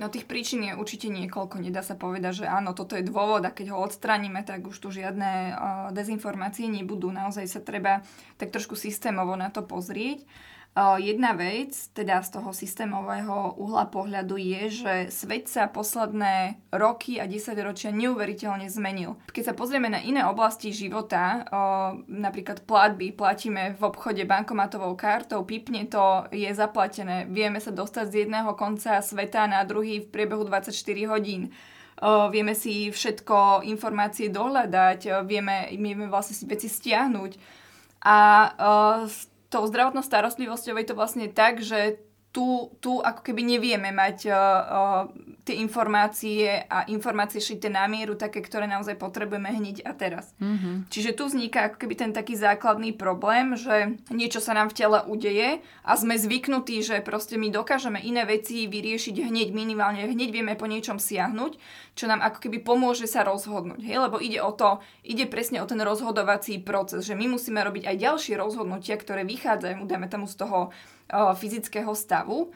No 0.00 0.08
tých 0.08 0.24
príčin 0.24 0.64
je 0.64 0.72
určite 0.72 1.12
niekoľko. 1.12 1.60
Nedá 1.60 1.84
sa 1.84 1.92
povedať, 1.92 2.44
že 2.44 2.46
áno, 2.48 2.72
toto 2.72 2.96
je 2.96 3.04
dôvod 3.04 3.44
a 3.44 3.52
keď 3.52 3.76
ho 3.76 3.84
odstraníme, 3.84 4.40
tak 4.48 4.64
už 4.64 4.80
tu 4.80 4.88
žiadne 4.88 5.52
uh, 5.52 5.52
dezinformácie 5.92 6.72
nebudú. 6.72 7.12
Naozaj 7.12 7.44
sa 7.44 7.60
treba 7.60 8.00
tak 8.40 8.48
trošku 8.48 8.80
systémovo 8.80 9.36
na 9.36 9.52
to 9.52 9.60
pozrieť. 9.60 10.24
Jedna 10.78 11.34
vec, 11.34 11.90
teda 11.92 12.22
z 12.22 12.30
toho 12.30 12.54
systémového 12.54 13.58
uhla 13.58 13.90
pohľadu 13.90 14.38
je, 14.38 14.62
že 14.70 14.94
svet 15.10 15.50
sa 15.50 15.66
posledné 15.66 16.62
roky 16.70 17.18
a 17.18 17.26
desaťročia 17.26 17.90
neuveriteľne 17.90 18.70
zmenil. 18.70 19.18
Keď 19.34 19.50
sa 19.50 19.54
pozrieme 19.58 19.90
na 19.90 19.98
iné 19.98 20.22
oblasti 20.24 20.70
života, 20.70 21.42
napríklad 22.06 22.64
platby, 22.64 23.12
platíme 23.12 23.74
v 23.76 23.82
obchode 23.82 24.22
bankomatovou 24.24 24.94
kartou, 24.94 25.42
pipne 25.42 25.90
to, 25.90 26.30
je 26.30 26.48
zaplatené, 26.54 27.26
vieme 27.26 27.58
sa 27.58 27.74
dostať 27.74 28.06
z 28.06 28.14
jedného 28.24 28.54
konca 28.54 29.02
sveta 29.02 29.50
na 29.50 29.66
druhý 29.66 30.06
v 30.06 30.08
priebehu 30.08 30.46
24 30.46 30.72
hodín 31.10 31.50
vieme 32.32 32.56
si 32.56 32.88
všetko 32.88 33.60
informácie 33.68 34.32
dohľadať, 34.32 35.20
vieme, 35.28 35.68
vieme 35.76 36.08
vlastne 36.08 36.32
si 36.32 36.48
veci 36.48 36.64
stiahnuť. 36.64 37.60
A 38.08 38.16
tou 39.50 39.66
zdravotnou 39.66 40.00
starostlivosťou 40.06 40.78
je 40.78 40.86
to 40.86 40.94
vlastne 40.94 41.26
tak, 41.34 41.60
že 41.60 41.98
tu, 42.30 42.70
tu 42.78 43.02
ako 43.02 43.26
keby 43.26 43.42
nevieme 43.42 43.90
mať 43.90 44.30
uh, 44.30 44.38
uh, 44.38 45.02
tie 45.50 45.58
informácie 45.58 46.62
a 46.70 46.86
informácie 46.86 47.42
šité 47.42 47.66
na 47.66 47.90
mieru, 47.90 48.14
také, 48.14 48.38
ktoré 48.38 48.70
naozaj 48.70 48.94
potrebujeme 48.94 49.50
hneď 49.50 49.82
a 49.82 49.90
teraz. 49.98 50.30
Mm-hmm. 50.38 50.86
Čiže 50.86 51.18
tu 51.18 51.26
vzniká 51.26 51.66
ako 51.66 51.82
keby 51.82 51.94
ten 51.98 52.12
taký 52.14 52.38
základný 52.38 52.94
problém, 52.94 53.58
že 53.58 53.98
niečo 54.14 54.38
sa 54.38 54.54
nám 54.54 54.70
v 54.70 54.78
tele 54.78 55.02
udeje 55.10 55.58
a 55.82 55.92
sme 55.98 56.14
zvyknutí, 56.14 56.86
že 56.86 57.02
proste 57.02 57.34
my 57.34 57.50
dokážeme 57.50 57.98
iné 57.98 58.22
veci 58.22 58.70
vyriešiť 58.70 59.26
hneď 59.26 59.50
minimálne, 59.50 60.06
hneď 60.06 60.30
vieme 60.30 60.54
po 60.54 60.70
niečom 60.70 61.02
siahnuť, 61.02 61.58
čo 61.98 62.06
nám 62.06 62.22
ako 62.22 62.46
keby 62.46 62.62
pomôže 62.62 63.10
sa 63.10 63.26
rozhodnúť. 63.26 63.82
Hej? 63.82 64.06
Lebo 64.06 64.22
ide 64.22 64.38
o 64.38 64.54
to, 64.54 64.78
ide 65.02 65.26
presne 65.26 65.58
o 65.58 65.66
ten 65.66 65.82
rozhodovací 65.82 66.62
proces, 66.62 67.02
že 67.02 67.18
my 67.18 67.26
musíme 67.26 67.58
robiť 67.58 67.90
aj 67.90 67.96
ďalšie 67.98 68.34
rozhodnutia, 68.38 68.94
ktoré 68.94 69.26
vychádzajú, 69.26 69.82
dáme 69.90 70.06
tomu 70.06 70.30
z 70.30 70.38
toho 70.38 70.70
fyzického 71.10 71.90
stavu, 71.98 72.54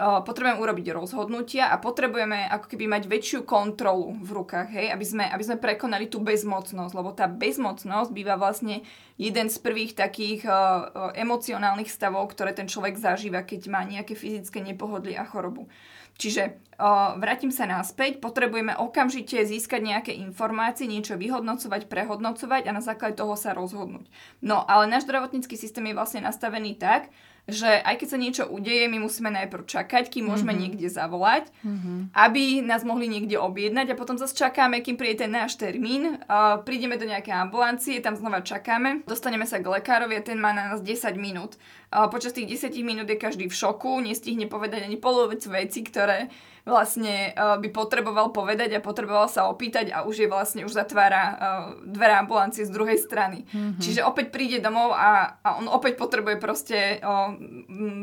potrebujeme 0.00 0.56
urobiť 0.56 0.96
rozhodnutia 0.96 1.68
a 1.68 1.76
potrebujeme 1.76 2.48
ako 2.48 2.72
keby 2.72 2.88
mať 2.88 3.04
väčšiu 3.04 3.40
kontrolu 3.44 4.16
v 4.16 4.30
rukách, 4.32 4.72
hej, 4.72 4.86
aby 4.88 5.04
sme, 5.04 5.24
aby 5.28 5.44
sme 5.44 5.60
prekonali 5.60 6.08
tú 6.08 6.24
bezmocnosť, 6.24 6.92
lebo 6.96 7.12
tá 7.12 7.28
bezmocnosť 7.28 8.08
býva 8.08 8.40
vlastne 8.40 8.80
jeden 9.20 9.52
z 9.52 9.56
prvých 9.60 9.92
takých 9.92 10.48
uh, 10.48 11.12
emocionálnych 11.12 11.92
stavov, 11.92 12.32
ktoré 12.32 12.56
ten 12.56 12.64
človek 12.64 12.96
zažíva, 12.96 13.44
keď 13.44 13.60
má 13.68 13.84
nejaké 13.84 14.16
fyzické 14.16 14.64
nepohodlie 14.64 15.20
a 15.20 15.28
chorobu. 15.28 15.68
Čiže 16.16 16.56
uh, 16.80 17.16
vrátim 17.20 17.52
sa 17.52 17.68
naspäť, 17.68 18.24
potrebujeme 18.24 18.76
okamžite 18.76 19.40
získať 19.44 19.80
nejaké 19.84 20.12
informácie, 20.16 20.88
niečo 20.88 21.20
vyhodnocovať, 21.20 21.92
prehodnocovať 21.92 22.68
a 22.68 22.76
na 22.76 22.80
základe 22.80 23.20
toho 23.20 23.36
sa 23.36 23.52
rozhodnúť. 23.52 24.08
No 24.40 24.64
ale 24.64 24.88
náš 24.88 25.04
zdravotnícky 25.04 25.60
systém 25.60 25.92
je 25.92 25.96
vlastne 25.96 26.24
nastavený 26.24 26.80
tak, 26.80 27.12
že 27.54 27.70
aj 27.82 27.94
keď 28.00 28.08
sa 28.08 28.18
niečo 28.18 28.44
udeje, 28.48 28.86
my 28.86 28.98
musíme 29.02 29.30
najprv 29.30 29.66
čakať, 29.66 30.10
kým 30.10 30.30
môžeme 30.30 30.50
mm-hmm. 30.50 30.62
niekde 30.66 30.88
zavolať, 30.90 31.50
mm-hmm. 31.62 31.98
aby 32.14 32.64
nás 32.64 32.82
mohli 32.82 33.06
niekde 33.10 33.36
objednať 33.38 33.92
a 33.92 33.98
potom 33.98 34.18
zase 34.18 34.34
čakáme, 34.36 34.80
kým 34.80 34.98
príde 34.98 35.26
ten 35.26 35.32
náš 35.32 35.56
termín, 35.56 36.18
uh, 36.26 36.60
prídeme 36.62 37.00
do 37.00 37.06
nejakej 37.06 37.34
ambulancie, 37.34 38.02
tam 38.04 38.14
znova 38.14 38.40
čakáme, 38.40 39.04
dostaneme 39.04 39.44
sa 39.44 39.58
k 39.58 39.70
lekárovi 39.70 40.18
a 40.18 40.26
ten 40.26 40.38
má 40.38 40.50
na 40.54 40.74
nás 40.74 40.80
10 40.82 41.14
minút. 41.18 41.58
Uh, 41.90 42.06
počas 42.06 42.36
tých 42.36 42.46
10 42.46 42.74
minút 42.86 43.06
je 43.10 43.18
každý 43.18 43.50
v 43.50 43.54
šoku, 43.54 44.00
nestihne 44.00 44.46
povedať 44.46 44.86
ani 44.86 44.96
polovec 44.98 45.42
veci, 45.46 45.82
ktoré 45.82 46.30
vlastne 46.68 47.32
uh, 47.32 47.56
by 47.56 47.68
potreboval 47.72 48.32
povedať 48.34 48.76
a 48.76 48.84
potreboval 48.84 49.28
sa 49.28 49.48
opýtať 49.48 49.92
a 49.92 50.04
už 50.04 50.24
je 50.24 50.28
vlastne, 50.28 50.64
už 50.64 50.72
zatvára 50.74 51.22
uh, 51.22 51.36
dvere 51.84 52.18
ambulancie 52.20 52.64
z 52.66 52.72
druhej 52.72 52.98
strany. 53.00 53.44
Mm-hmm. 53.48 53.80
Čiže 53.80 54.04
opäť 54.04 54.32
príde 54.32 54.58
domov 54.60 54.92
a, 54.92 55.40
a 55.40 55.60
on 55.60 55.66
opäť 55.70 55.96
potrebuje 55.96 56.36
proste 56.36 57.00
uh, 57.00 57.32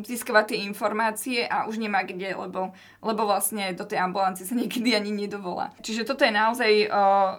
získavať 0.03 0.55
tie 0.55 0.59
informácie 0.65 1.45
a 1.45 1.69
už 1.69 1.81
nemá 1.81 2.03
kde, 2.03 2.33
lebo, 2.33 2.73
lebo 3.01 3.21
vlastne 3.25 3.73
do 3.73 3.83
tej 3.83 4.01
ambulancie 4.01 4.47
sa 4.47 4.55
niekedy 4.55 4.93
ani 4.95 5.11
nedovolá. 5.13 5.73
Čiže 5.81 6.07
toto 6.07 6.23
je 6.23 6.33
naozaj 6.33 6.71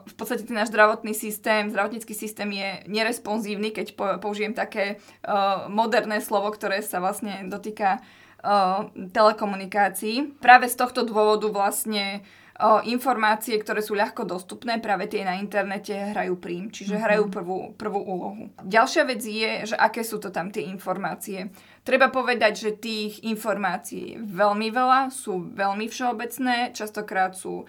v 0.05 0.15
podstate 0.15 0.45
ten 0.45 0.57
náš 0.57 0.71
zdravotný 0.73 1.13
systém, 1.17 1.71
zdravotnícky 1.71 2.13
systém 2.13 2.49
je 2.53 2.69
neresponsívny, 2.89 3.71
keď 3.73 3.87
po, 3.95 4.07
použijem 4.21 4.53
také 4.53 5.01
moderné 5.69 6.21
slovo, 6.21 6.53
ktoré 6.53 6.85
sa 6.85 7.01
vlastne 7.01 7.47
dotýka 7.49 8.01
telekomunikácií. 8.95 10.39
Práve 10.39 10.71
z 10.71 10.79
tohto 10.79 11.03
dôvodu 11.03 11.51
vlastne 11.51 12.23
o, 12.55 12.79
informácie, 12.87 13.59
ktoré 13.59 13.83
sú 13.83 13.99
ľahko 13.99 14.23
dostupné, 14.23 14.79
práve 14.79 15.11
tie 15.11 15.27
na 15.27 15.43
internete 15.43 16.15
hrajú 16.15 16.39
prím, 16.39 16.71
čiže 16.71 16.95
mm-hmm. 16.95 17.07
hrajú 17.07 17.25
prvú, 17.35 17.59
prvú 17.75 17.99
úlohu. 17.99 18.55
Ďalšia 18.63 19.03
vec 19.11 19.23
je, 19.27 19.75
že 19.75 19.77
aké 19.77 20.07
sú 20.07 20.23
to 20.23 20.31
tam 20.31 20.55
tie 20.55 20.71
informácie. 20.71 21.51
Treba 21.83 22.15
povedať, 22.15 22.53
že 22.55 22.79
tých 22.79 23.27
informácií 23.27 24.15
je 24.15 24.23
veľmi 24.23 24.71
veľa, 24.71 25.11
sú 25.11 25.51
veľmi 25.59 25.91
všeobecné, 25.91 26.71
častokrát 26.79 27.35
sú 27.35 27.67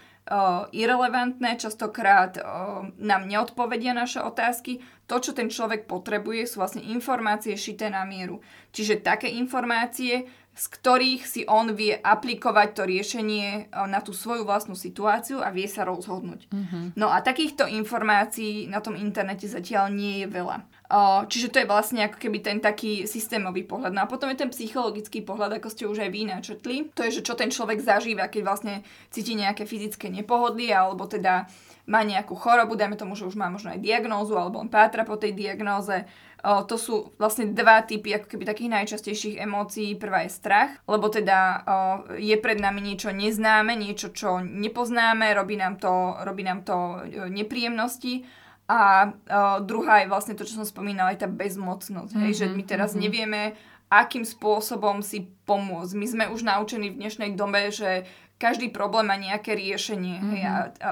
irrelevantné, 0.70 1.58
častokrát 1.58 2.38
uh, 2.38 2.86
nám 3.02 3.26
neodpovedia 3.26 3.90
naše 3.90 4.22
otázky. 4.22 4.78
To, 5.10 5.18
čo 5.18 5.34
ten 5.34 5.50
človek 5.50 5.90
potrebuje, 5.90 6.46
sú 6.46 6.62
vlastne 6.62 6.86
informácie 6.86 7.58
šité 7.58 7.90
na 7.90 8.06
mieru. 8.06 8.38
Čiže 8.70 9.02
také 9.02 9.26
informácie, 9.26 10.30
z 10.60 10.66
ktorých 10.76 11.24
si 11.24 11.42
on 11.48 11.72
vie 11.72 11.96
aplikovať 11.96 12.68
to 12.76 12.82
riešenie 12.84 13.48
e, 13.48 13.62
na 13.88 14.04
tú 14.04 14.12
svoju 14.12 14.44
vlastnú 14.44 14.76
situáciu 14.76 15.40
a 15.40 15.48
vie 15.48 15.64
sa 15.64 15.88
rozhodnúť. 15.88 16.52
Mm-hmm. 16.52 16.84
No 17.00 17.08
a 17.08 17.24
takýchto 17.24 17.64
informácií 17.64 18.68
na 18.68 18.84
tom 18.84 18.92
internete 18.92 19.48
zatiaľ 19.48 19.88
nie 19.88 20.20
je 20.20 20.28
veľa. 20.28 20.60
E, 20.60 20.64
čiže 21.32 21.48
to 21.48 21.64
je 21.64 21.70
vlastne 21.70 22.04
ako 22.04 22.20
keby 22.20 22.44
ten 22.44 22.60
taký 22.60 23.08
systémový 23.08 23.64
pohľad. 23.64 23.96
No 23.96 24.04
a 24.04 24.10
potom 24.10 24.28
je 24.28 24.36
ten 24.36 24.52
psychologický 24.52 25.24
pohľad, 25.24 25.56
ako 25.56 25.72
ste 25.72 25.88
už 25.88 26.04
aj 26.04 26.10
vy 26.12 26.28
načrtli. 26.28 26.92
To 26.92 27.08
je, 27.08 27.16
že 27.16 27.24
čo 27.24 27.32
ten 27.32 27.48
človek 27.48 27.80
zažíva, 27.80 28.28
keď 28.28 28.42
vlastne 28.44 28.74
cíti 29.08 29.32
nejaké 29.32 29.64
fyzické 29.64 30.12
nepohodlie 30.12 30.76
alebo 30.76 31.08
teda 31.08 31.48
má 31.88 32.04
nejakú 32.04 32.36
chorobu, 32.36 32.76
dajme 32.76 33.00
tomu, 33.00 33.16
že 33.16 33.24
už 33.26 33.34
má 33.34 33.48
možno 33.48 33.72
aj 33.72 33.80
diagnózu 33.80 34.36
alebo 34.36 34.60
on 34.60 34.68
pátra 34.68 35.08
po 35.08 35.16
tej 35.16 35.32
diagnóze 35.32 36.06
O, 36.40 36.64
to 36.64 36.80
sú 36.80 37.12
vlastne 37.20 37.52
dva 37.52 37.84
typy 37.84 38.16
ako 38.16 38.32
keby 38.32 38.48
takých 38.48 38.72
najčastejších 38.72 39.36
emócií. 39.44 39.92
Prvá 40.00 40.24
je 40.24 40.32
strach, 40.32 40.72
lebo 40.88 41.12
teda 41.12 41.38
o, 41.38 41.62
je 42.16 42.32
pred 42.40 42.56
nami 42.56 42.80
niečo 42.80 43.12
neznáme, 43.12 43.76
niečo, 43.76 44.08
čo 44.08 44.40
nepoznáme, 44.40 45.36
robí 45.36 45.60
nám 45.60 45.76
to, 45.76 46.16
robí 46.24 46.40
nám 46.40 46.64
to 46.64 47.04
nepríjemnosti. 47.28 48.24
A 48.72 49.10
o, 49.10 49.12
druhá 49.60 50.00
je 50.00 50.08
vlastne 50.08 50.32
to, 50.32 50.48
čo 50.48 50.62
som 50.62 50.66
spomínala, 50.68 51.12
aj 51.12 51.24
tá 51.24 51.28
bezmocnosť. 51.28 52.12
Mm-hmm, 52.16 52.24
hej, 52.24 52.32
že 52.38 52.46
my 52.48 52.62
teraz 52.64 52.96
mm-hmm. 52.96 53.04
nevieme, 53.04 53.42
akým 53.90 54.22
spôsobom 54.22 55.02
si 55.02 55.28
pomôcť. 55.44 55.92
My 55.98 56.06
sme 56.06 56.24
už 56.30 56.46
naučení 56.46 56.94
v 56.94 57.04
dnešnej 57.04 57.34
dobe, 57.34 57.68
že 57.74 58.06
každý 58.40 58.72
problém 58.72 59.04
má 59.04 59.20
nejaké 59.20 59.52
riešenie. 59.52 60.16
Mm-hmm. 60.16 60.32
Hej, 60.32 60.42
a, 60.48 60.56
a 60.80 60.90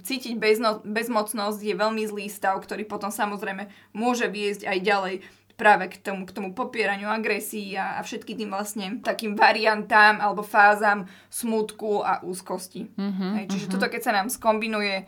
cítiť 0.00 0.40
bezno, 0.40 0.80
bezmocnosť 0.80 1.60
je 1.60 1.74
veľmi 1.76 2.02
zlý 2.08 2.32
stav, 2.32 2.56
ktorý 2.64 2.88
potom 2.88 3.12
samozrejme 3.12 3.68
môže 3.92 4.24
viesť 4.32 4.64
aj 4.64 4.78
ďalej 4.80 5.14
práve 5.60 5.92
k 5.92 5.96
tomu, 6.00 6.24
k 6.24 6.32
tomu 6.32 6.48
popieraniu 6.56 7.08
agresí 7.08 7.76
a, 7.76 7.96
a 7.96 8.00
všetky 8.00 8.36
tým 8.36 8.52
vlastne 8.52 9.00
takým 9.04 9.36
variantám 9.36 10.20
alebo 10.20 10.40
fázam 10.40 11.04
smutku 11.28 12.00
a 12.00 12.24
úzkosti. 12.24 12.88
Mm-hmm, 12.96 13.30
Hej, 13.40 13.44
čiže 13.52 13.66
mm-hmm. 13.68 13.74
toto, 13.76 13.92
keď 13.92 14.00
sa 14.00 14.12
nám 14.16 14.32
skombinuje 14.32 15.04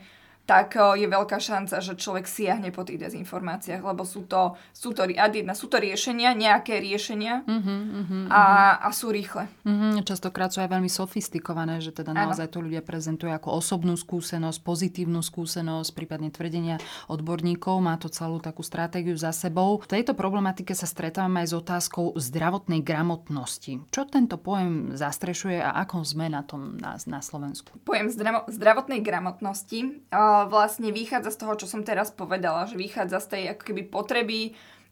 tak 0.49 0.73
je 0.97 1.05
veľká 1.05 1.37
šanca, 1.37 1.77
že 1.77 1.93
človek 1.93 2.25
siahne 2.25 2.73
po 2.73 2.81
tých 2.81 2.97
dezinformáciách, 3.05 3.85
lebo 3.85 4.01
sú 4.01 4.25
to, 4.25 4.57
sú 4.73 4.97
to, 4.97 5.05
jedna, 5.05 5.53
sú 5.53 5.69
to 5.69 5.77
riešenia, 5.77 6.33
nejaké 6.33 6.81
riešenia 6.81 7.45
uh-huh, 7.45 7.69
uh-huh, 7.69 8.23
a, 8.33 8.41
a 8.81 8.89
sú 8.89 9.13
rýchle. 9.13 9.45
Uh-huh, 9.61 10.01
častokrát 10.01 10.49
sú 10.49 10.65
aj 10.65 10.73
veľmi 10.73 10.89
sofistikované, 10.89 11.77
že 11.85 11.93
teda 11.93 12.17
ano. 12.17 12.33
naozaj 12.33 12.49
to 12.49 12.65
ľudia 12.65 12.81
prezentujú 12.81 13.29
ako 13.29 13.61
osobnú 13.61 13.93
skúsenosť, 13.93 14.57
pozitívnu 14.65 15.21
skúsenosť, 15.21 15.93
prípadne 15.93 16.33
tvrdenia 16.33 16.81
odborníkov, 17.05 17.77
má 17.77 17.93
to 18.01 18.09
celú 18.09 18.41
takú 18.41 18.65
stratégiu 18.65 19.13
za 19.13 19.29
sebou. 19.29 19.77
V 19.85 20.01
tejto 20.01 20.17
problematike 20.17 20.73
sa 20.73 20.89
stretávame 20.89 21.45
aj 21.45 21.53
s 21.53 21.53
otázkou 21.53 22.17
zdravotnej 22.17 22.81
gramotnosti. 22.81 23.85
Čo 23.93 24.09
tento 24.09 24.41
pojem 24.41 24.97
zastrešuje 24.97 25.61
a 25.61 25.77
ako 25.85 26.01
sme 26.01 26.25
na 26.33 26.41
tom 26.41 26.81
na, 26.81 26.97
na 27.05 27.21
Slovensku? 27.21 27.77
Pojem 27.85 28.09
zdravo, 28.09 28.49
zdravotnej 28.49 29.05
gramotnosti 29.05 30.09
uh, 30.09 30.38
vlastne 30.47 30.93
vychádza 30.93 31.35
z 31.35 31.39
toho, 31.41 31.53
čo 31.59 31.67
som 31.67 31.81
teraz 31.81 32.13
povedala, 32.13 32.69
že 32.69 32.79
vychádza 32.79 33.19
z 33.19 33.27
tej 33.27 33.43
ako 33.51 33.63
keby 33.67 33.81
potreby 33.89 34.39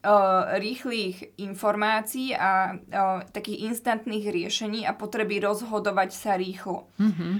uh, 0.04 0.58
rýchlych 0.58 1.38
informácií 1.38 2.34
a 2.38 2.75
uh, 2.75 3.22
takých 3.30 3.70
instantných 3.72 4.30
riešení 4.32 4.86
a 4.86 4.96
potreby 4.96 5.42
rozhodovať 5.42 6.10
sa 6.13 6.36
rýchlo. 6.38 6.89
Mm-hmm. 6.98 7.34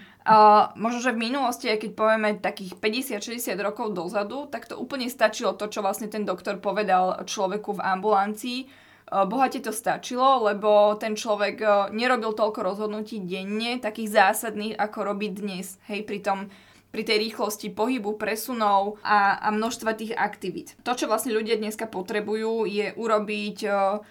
Možno, 0.76 1.00
že 1.00 1.16
v 1.16 1.24
minulosti, 1.24 1.72
keď 1.72 1.92
povieme 1.96 2.36
takých 2.44 2.76
50-60 2.84 3.56
rokov 3.64 3.96
dozadu, 3.96 4.52
tak 4.52 4.68
to 4.68 4.76
úplne 4.76 5.08
stačilo 5.08 5.56
to, 5.56 5.72
čo 5.72 5.80
vlastne 5.80 6.12
ten 6.12 6.28
doktor 6.28 6.60
povedal 6.60 7.24
človeku 7.24 7.80
v 7.80 7.84
ambulancii. 7.96 8.60
Uh, 9.08 9.24
bohate 9.24 9.64
to 9.64 9.72
stačilo, 9.72 10.44
lebo 10.52 11.00
ten 11.00 11.16
človek 11.16 11.64
nerobil 11.96 12.36
toľko 12.36 12.60
rozhodnutí 12.60 13.24
denne, 13.24 13.80
takých 13.80 14.20
zásadných, 14.20 14.76
ako 14.76 15.16
robí 15.16 15.32
dnes. 15.32 15.80
Hej, 15.88 16.04
pri 16.04 16.20
tom 16.20 16.52
pri 16.92 17.04
tej 17.04 17.30
rýchlosti 17.30 17.72
pohybu, 17.72 18.16
presunov 18.16 18.98
a, 19.04 19.38
a 19.44 19.48
množstva 19.52 19.92
tých 20.00 20.14
aktivít. 20.16 20.80
To, 20.88 20.96
čo 20.96 21.06
vlastne 21.12 21.36
ľudia 21.36 21.60
dneska 21.60 21.86
potrebujú, 21.92 22.66
je 22.66 22.96
urobiť 22.96 23.58
uh, 23.68 24.02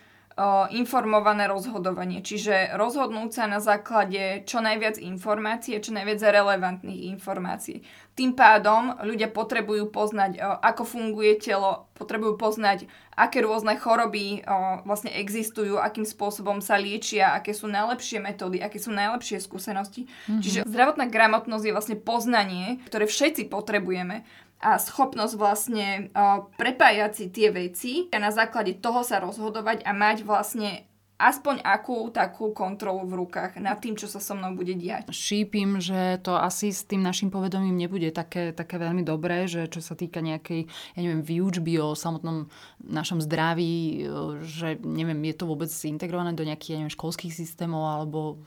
informované 0.69 1.49
rozhodovanie, 1.49 2.21
čiže 2.21 2.77
rozhodnúť 2.77 3.31
sa 3.33 3.45
na 3.49 3.57
základe 3.57 4.45
čo 4.45 4.61
najviac 4.61 5.01
informácií, 5.01 5.81
čo 5.81 5.97
najviac 5.97 6.21
relevantných 6.21 7.09
informácií. 7.17 7.81
Tým 8.13 8.37
pádom 8.37 9.01
ľudia 9.01 9.33
potrebujú 9.33 9.89
poznať, 9.89 10.37
ako 10.41 10.85
funguje 10.85 11.41
telo, 11.41 11.89
potrebujú 11.97 12.37
poznať, 12.37 12.85
aké 13.17 13.41
rôzne 13.41 13.81
choroby 13.81 14.45
vlastne 14.85 15.09
existujú, 15.17 15.81
akým 15.81 16.05
spôsobom 16.05 16.61
sa 16.61 16.77
liečia, 16.77 17.33
aké 17.33 17.57
sú 17.57 17.65
najlepšie 17.73 18.21
metódy, 18.21 18.61
aké 18.61 18.77
sú 18.77 18.93
najlepšie 18.93 19.41
skúsenosti. 19.41 20.05
Mm-hmm. 20.05 20.41
Čiže 20.45 20.69
zdravotná 20.69 21.09
gramotnosť 21.09 21.65
je 21.65 21.77
vlastne 21.77 21.97
poznanie, 21.97 22.85
ktoré 22.85 23.09
všetci 23.09 23.49
potrebujeme 23.49 24.29
a 24.61 24.81
schopnosť 24.81 25.35
vlastne 25.37 26.09
uh, 26.17 26.49
prepájať 26.57 27.13
si 27.13 27.25
tie 27.29 27.49
veci 27.53 27.93
a 28.09 28.17
na 28.17 28.33
základe 28.33 28.81
toho 28.81 29.05
sa 29.05 29.21
rozhodovať 29.21 29.85
a 29.85 29.93
mať 29.93 30.25
vlastne 30.25 30.89
aspoň 31.17 31.65
akú 31.65 32.13
takú 32.13 32.53
kontrolu 32.53 33.09
v 33.09 33.25
rukách 33.25 33.57
nad 33.57 33.81
tým, 33.81 33.97
čo 33.97 34.05
sa 34.05 34.21
so 34.21 34.37
mnou 34.37 34.53
bude 34.53 34.77
diať. 34.77 35.09
Šípim, 35.09 35.81
že 35.81 36.21
to 36.21 36.37
asi 36.37 36.73
s 36.73 36.85
tým 36.85 37.01
našim 37.01 37.33
povedomím 37.33 37.73
nebude 37.73 38.13
také, 38.13 38.53
také 38.53 38.77
veľmi 38.77 39.01
dobré, 39.01 39.49
že 39.49 39.65
čo 39.69 39.81
sa 39.81 39.97
týka 39.97 40.21
nejakej, 40.21 40.69
ja 40.69 41.01
neviem, 41.01 41.25
výučby 41.25 41.81
o 41.81 41.97
samotnom 41.97 42.53
našom 42.85 43.25
zdraví, 43.25 44.05
že 44.45 44.77
neviem, 44.85 45.17
je 45.33 45.35
to 45.41 45.49
vôbec 45.49 45.73
integrované 45.73 46.37
do 46.37 46.45
nejakých, 46.45 46.77
ja 46.77 46.79
neviem, 46.85 46.93
školských 46.93 47.33
systémov 47.33 47.81
alebo 47.89 48.45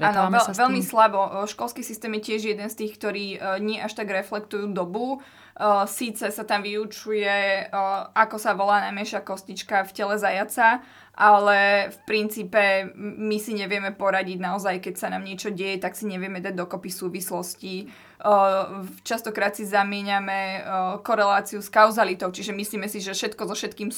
Stretávame 0.00 0.40
Áno, 0.40 0.42
veľ, 0.42 0.46
sa 0.48 0.56
veľmi 0.56 0.82
slabo. 0.82 1.20
Školský 1.44 1.84
systém 1.84 2.10
je 2.16 2.22
tiež 2.32 2.40
jeden 2.56 2.68
z 2.72 2.78
tých, 2.80 2.96
ktorí 2.96 3.26
uh, 3.36 3.60
nie 3.60 3.76
až 3.76 3.92
tak 3.92 4.08
reflektujú 4.08 4.72
dobu. 4.72 5.20
Uh, 5.60 5.84
síce 5.84 6.24
sa 6.32 6.44
tam 6.48 6.64
vyučuje, 6.64 7.68
ako 8.16 8.36
sa 8.40 8.56
volá 8.56 8.80
najmenšia 8.88 9.20
kostička 9.20 9.84
v 9.84 9.92
tele 9.92 10.16
zajaca, 10.16 10.80
ale 11.12 11.92
v 11.92 11.98
princípe 12.08 12.88
my 12.96 13.36
si 13.36 13.52
nevieme 13.52 13.92
poradiť 13.92 14.40
naozaj, 14.40 14.80
keď 14.80 14.94
sa 14.96 15.12
nám 15.12 15.20
niečo 15.20 15.52
deje, 15.52 15.76
tak 15.76 15.92
si 15.92 16.08
nevieme 16.08 16.40
dať 16.40 16.56
dokopy 16.56 16.88
súvislosti 16.88 17.92
častokrát 19.00 19.56
si 19.56 19.64
zamieňame 19.64 20.60
koreláciu 21.00 21.64
s 21.64 21.72
kauzalitou, 21.72 22.28
čiže 22.28 22.52
myslíme 22.52 22.84
si, 22.84 23.00
že 23.00 23.16
všetko 23.16 23.48
so 23.48 23.54
všetkým, 23.56 23.88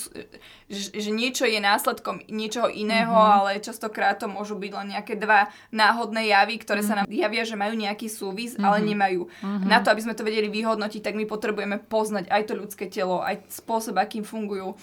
že 0.70 1.10
niečo 1.10 1.42
je 1.42 1.58
následkom 1.58 2.22
niečoho 2.30 2.70
iného, 2.70 3.10
mm-hmm. 3.10 3.36
ale 3.42 3.50
častokrát 3.58 4.22
to 4.22 4.30
môžu 4.30 4.54
byť 4.54 4.72
len 4.78 4.86
nejaké 4.94 5.18
dva 5.18 5.50
náhodné 5.74 6.30
javy, 6.30 6.62
ktoré 6.62 6.86
mm-hmm. 6.86 7.02
sa 7.02 7.02
nám 7.02 7.10
javia, 7.10 7.42
že 7.42 7.58
majú 7.58 7.74
nejaký 7.74 8.06
súvis, 8.06 8.54
mm-hmm. 8.54 8.66
ale 8.66 8.78
nemajú. 8.86 9.22
Mm-hmm. 9.26 9.66
Na 9.66 9.82
to, 9.82 9.90
aby 9.90 10.06
sme 10.06 10.14
to 10.14 10.22
vedeli 10.22 10.46
vyhodnotiť, 10.46 11.02
tak 11.02 11.18
my 11.18 11.26
potrebujeme 11.26 11.82
poznať 11.82 12.30
aj 12.30 12.42
to 12.46 12.54
ľudské 12.54 12.86
telo, 12.86 13.26
aj 13.26 13.42
spôsob, 13.50 13.98
akým 13.98 14.22
fungujú 14.22 14.78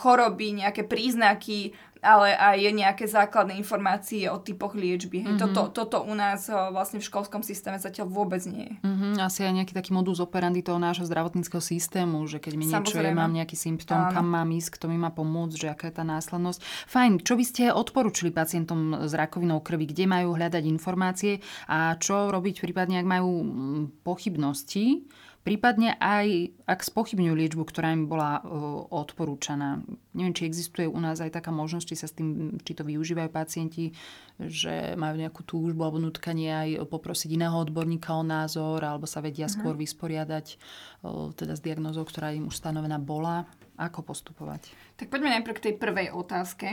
choroby, 0.00 0.56
nejaké 0.64 0.88
príznaky, 0.88 1.76
ale 2.00 2.32
aj 2.32 2.58
nejaké 2.72 3.04
základné 3.04 3.56
informácie 3.60 4.28
o 4.32 4.40
typoch 4.40 4.72
liečby. 4.72 5.24
Mm-hmm. 5.24 5.38
Toto, 5.40 5.62
toto 5.72 5.96
u 6.04 6.12
nás 6.16 6.48
vlastne 6.48 6.98
v 7.00 7.06
školskom 7.06 7.44
systéme 7.44 7.76
zatiaľ 7.76 8.08
vôbec 8.08 8.40
nie 8.48 8.66
je. 8.66 8.74
Mm-hmm. 8.80 9.12
Asi 9.20 9.44
aj 9.44 9.52
nejaký 9.60 9.72
taký 9.76 9.90
modus 9.92 10.18
operandi 10.18 10.64
toho 10.64 10.80
nášho 10.80 11.04
zdravotníckého 11.04 11.60
systému, 11.60 12.24
že 12.24 12.40
keď 12.40 12.52
mi 12.56 12.64
niečo 12.68 12.96
je, 12.96 13.12
mám 13.12 13.32
nejaký 13.32 13.56
symptóm, 13.56 14.08
Áno. 14.08 14.12
kam 14.16 14.26
mám 14.26 14.48
ísť, 14.48 14.80
kto 14.80 14.88
mi 14.88 14.96
má 14.96 15.12
pomôcť, 15.12 15.56
že 15.56 15.68
aká 15.68 15.84
je 15.92 15.94
tá 16.00 16.04
následnosť. 16.04 16.60
Fajn, 16.88 17.12
čo 17.20 17.36
by 17.36 17.44
ste 17.44 17.62
odporúčili 17.70 18.32
pacientom 18.32 19.04
s 19.04 19.12
rakovinou 19.12 19.60
krvi, 19.60 19.84
kde 19.92 20.08
majú 20.08 20.34
hľadať 20.34 20.64
informácie 20.66 21.44
a 21.68 21.94
čo 22.00 22.32
robiť 22.32 22.64
prípadne, 22.64 23.00
ak 23.00 23.06
majú 23.06 23.30
mm, 23.44 23.82
pochybnosti 24.02 25.04
Prípadne 25.40 25.96
aj, 25.96 26.52
ak 26.68 26.84
spochybňujú 26.84 27.32
liečbu, 27.32 27.64
ktorá 27.64 27.96
im 27.96 28.04
bola 28.12 28.44
uh, 28.44 28.84
odporúčaná. 28.92 29.80
Neviem, 30.12 30.36
či 30.36 30.44
existuje 30.44 30.84
u 30.84 31.00
nás 31.00 31.16
aj 31.24 31.32
taká 31.32 31.48
možnosť, 31.48 31.86
či 31.88 31.96
sa 31.96 32.06
s 32.12 32.16
tým, 32.16 32.60
či 32.60 32.76
to 32.76 32.84
využívajú 32.84 33.32
pacienti, 33.32 33.96
že 34.36 34.92
majú 35.00 35.16
nejakú 35.16 35.40
túžbu 35.48 35.80
alebo 35.80 35.96
nutkanie 35.96 36.52
aj 36.52 36.68
poprosiť 36.84 37.40
iného 37.40 37.56
odborníka 37.56 38.12
o 38.12 38.20
názor, 38.20 38.84
alebo 38.84 39.08
sa 39.08 39.24
vedia 39.24 39.48
uh-huh. 39.48 39.64
skôr 39.64 39.74
vysporiadať 39.80 40.60
uh, 41.08 41.32
teda 41.32 41.56
s 41.56 41.64
diagnózou, 41.64 42.04
ktorá 42.04 42.36
im 42.36 42.52
už 42.52 42.60
stanovená 42.60 43.00
bola. 43.00 43.48
Ako 43.80 44.04
postupovať? 44.04 44.76
Tak 45.00 45.08
poďme 45.08 45.40
najprv 45.40 45.56
k 45.56 45.64
tej 45.72 45.74
prvej 45.80 46.12
otázke. 46.12 46.68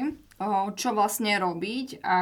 Čo 0.76 0.92
vlastne 0.92 1.40
robiť 1.40 2.04
a 2.04 2.16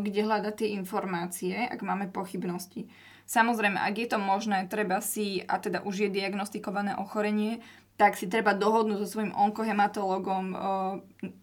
kde 0.00 0.24
hľadať 0.24 0.54
tie 0.64 0.68
informácie, 0.80 1.52
ak 1.68 1.84
máme 1.84 2.08
pochybnosti. 2.08 2.88
Samozrejme, 3.30 3.78
ak 3.78 3.94
je 3.94 4.08
to 4.10 4.18
možné, 4.18 4.66
treba 4.66 4.98
si, 4.98 5.46
a 5.46 5.62
teda 5.62 5.86
už 5.86 6.02
je 6.02 6.08
diagnostikované 6.10 6.98
ochorenie, 6.98 7.62
tak 7.94 8.18
si 8.18 8.26
treba 8.26 8.58
dohodnúť 8.58 9.06
so 9.06 9.06
svojím 9.06 9.30
onkohematologom 9.38 10.44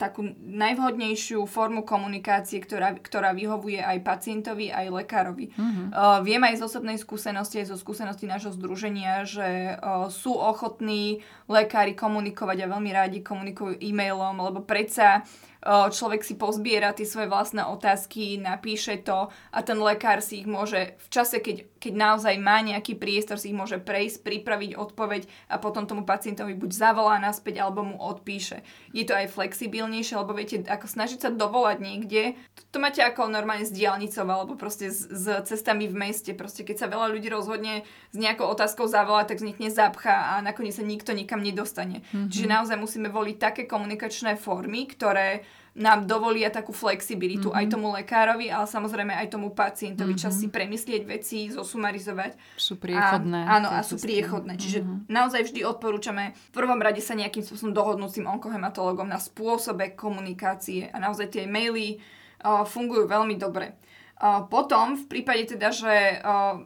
takú 0.02 0.26
najvhodnejšiu 0.42 1.46
formu 1.46 1.86
komunikácie, 1.86 2.58
ktorá, 2.58 2.98
ktorá 2.98 3.38
vyhovuje 3.38 3.78
aj 3.78 4.02
pacientovi, 4.02 4.74
aj 4.74 4.90
lekárovi. 4.90 5.54
Mm-hmm. 5.54 5.88
O, 5.94 6.26
viem 6.26 6.42
aj 6.42 6.58
z 6.58 6.66
osobnej 6.66 6.98
skúsenosti, 6.98 7.62
aj 7.62 7.70
zo 7.74 7.78
skúsenosti 7.78 8.26
nášho 8.26 8.50
združenia, 8.58 9.22
že 9.30 9.78
o, 9.78 10.10
sú 10.10 10.34
ochotní 10.34 11.22
lekári 11.46 11.94
komunikovať 11.94 12.66
a 12.66 12.72
veľmi 12.74 12.90
rádi 12.90 13.20
komunikujú 13.22 13.78
e-mailom, 13.78 14.42
lebo 14.42 14.66
predsa 14.66 15.22
človek 15.68 16.22
si 16.24 16.40
pozbiera 16.40 16.94
tie 16.94 17.04
svoje 17.04 17.28
vlastné 17.28 17.66
otázky, 17.66 18.40
napíše 18.40 19.02
to 19.04 19.28
a 19.52 19.60
ten 19.66 19.76
lekár 19.82 20.24
si 20.24 20.46
ich 20.46 20.48
môže 20.48 20.96
v 20.96 21.08
čase, 21.12 21.42
keď, 21.44 21.68
keď 21.82 21.94
naozaj 21.98 22.36
má 22.40 22.62
nejaký 22.64 22.96
priestor, 22.96 23.42
si 23.42 23.52
ich 23.52 23.58
môže 23.58 23.82
prejsť, 23.82 24.24
pripraviť 24.24 24.78
odpoveď 24.78 25.28
a 25.52 25.60
potom 25.60 25.90
tomu 25.90 26.08
pacientovi 26.08 26.56
buď 26.56 26.72
zavolá 26.72 27.20
naspäť 27.20 27.60
alebo 27.66 27.84
mu 27.84 27.98
odpíše. 28.00 28.64
Je 28.96 29.04
to 29.04 29.18
aj 29.18 29.34
flexibilnejšie, 29.68 30.16
lebo 30.16 30.32
viete, 30.32 30.64
ako 30.64 30.88
snažiť 30.88 31.20
sa 31.20 31.30
dovolať 31.30 31.78
niekde, 31.84 32.40
to, 32.56 32.62
to 32.72 32.78
máte 32.80 33.04
ako 33.04 33.28
normálne 33.28 33.68
s 33.68 33.76
diálnicou 33.76 34.24
alebo 34.24 34.56
proste 34.56 34.88
s, 34.88 35.04
s 35.04 35.26
cestami 35.44 35.92
v 35.92 35.96
meste. 36.08 36.32
Proste 36.32 36.64
keď 36.64 36.88
sa 36.88 36.88
veľa 36.88 37.12
ľudí 37.12 37.28
rozhodne 37.28 37.84
s 38.16 38.18
nejakou 38.18 38.48
otázkou 38.48 38.88
zavolať, 38.88 39.36
tak 39.36 39.44
vznikne 39.44 39.68
zapcha 39.68 40.40
a 40.40 40.42
nakoniec 40.42 40.74
sa 40.74 40.88
nikto 40.88 41.12
nikam 41.12 41.44
nedostane. 41.44 42.02
Mm-hmm. 42.16 42.32
Čiže 42.32 42.48
naozaj 42.48 42.78
musíme 42.80 43.12
voliť 43.12 43.38
také 43.38 43.62
komunikačné 43.68 44.40
formy, 44.40 44.88
ktoré 44.88 45.44
nám 45.78 46.10
dovolia 46.10 46.50
takú 46.50 46.74
flexibilitu 46.74 47.54
mm-hmm. 47.54 47.62
aj 47.62 47.66
tomu 47.70 47.88
lekárovi, 47.94 48.50
ale 48.50 48.66
samozrejme 48.66 49.14
aj 49.14 49.30
tomu 49.30 49.54
pacientovi, 49.54 50.18
mm-hmm. 50.18 50.26
čas 50.26 50.42
si 50.42 50.50
premyslieť 50.50 51.02
veci, 51.06 51.54
zosumarizovať. 51.54 52.34
Sú 52.58 52.82
priechodné. 52.82 53.46
A, 53.46 53.62
áno, 53.62 53.70
a 53.70 53.86
sú 53.86 54.02
priechodné. 54.02 54.58
Čiže 54.58 54.82
mm-hmm. 54.82 55.06
naozaj 55.06 55.46
vždy 55.46 55.62
odporúčame 55.70 56.34
v 56.34 56.52
prvom 56.58 56.82
rade 56.82 57.00
sa 57.00 57.14
nejakým 57.14 57.46
spôsobom 57.46 57.78
tým 58.10 58.26
onkohematologom 58.26 59.06
na 59.06 59.22
spôsobe 59.22 59.94
komunikácie 59.94 60.90
a 60.90 60.98
naozaj 60.98 61.30
tie 61.30 61.44
maily 61.46 62.02
uh, 62.42 62.66
fungujú 62.66 63.06
veľmi 63.06 63.38
dobre. 63.38 63.78
Uh, 64.18 64.50
potom 64.50 64.98
v 64.98 65.06
prípade 65.06 65.54
teda, 65.54 65.70
že 65.70 66.18
uh, 66.26 66.58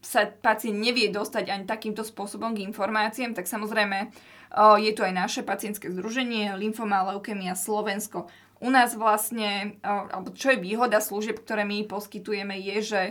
sa 0.00 0.24
pacient 0.24 0.78
nevie 0.78 1.12
dostať 1.12 1.52
ani 1.52 1.64
takýmto 1.68 2.00
spôsobom 2.00 2.56
k 2.56 2.64
informáciám, 2.64 3.36
tak 3.36 3.44
samozrejme 3.44 4.08
je 4.56 4.90
tu 4.96 5.00
aj 5.04 5.12
naše 5.12 5.40
pacientské 5.44 5.92
združenie 5.92 6.56
Lymfoma 6.56 7.04
Leukemia 7.12 7.52
Slovensko. 7.52 8.30
U 8.58 8.74
nás 8.74 8.98
vlastne, 8.98 9.78
alebo 9.86 10.34
čo 10.34 10.50
je 10.50 10.58
výhoda 10.58 10.98
služieb, 10.98 11.38
ktoré 11.38 11.62
my 11.62 11.86
poskytujeme, 11.86 12.58
je, 12.58 12.76
že 12.82 13.02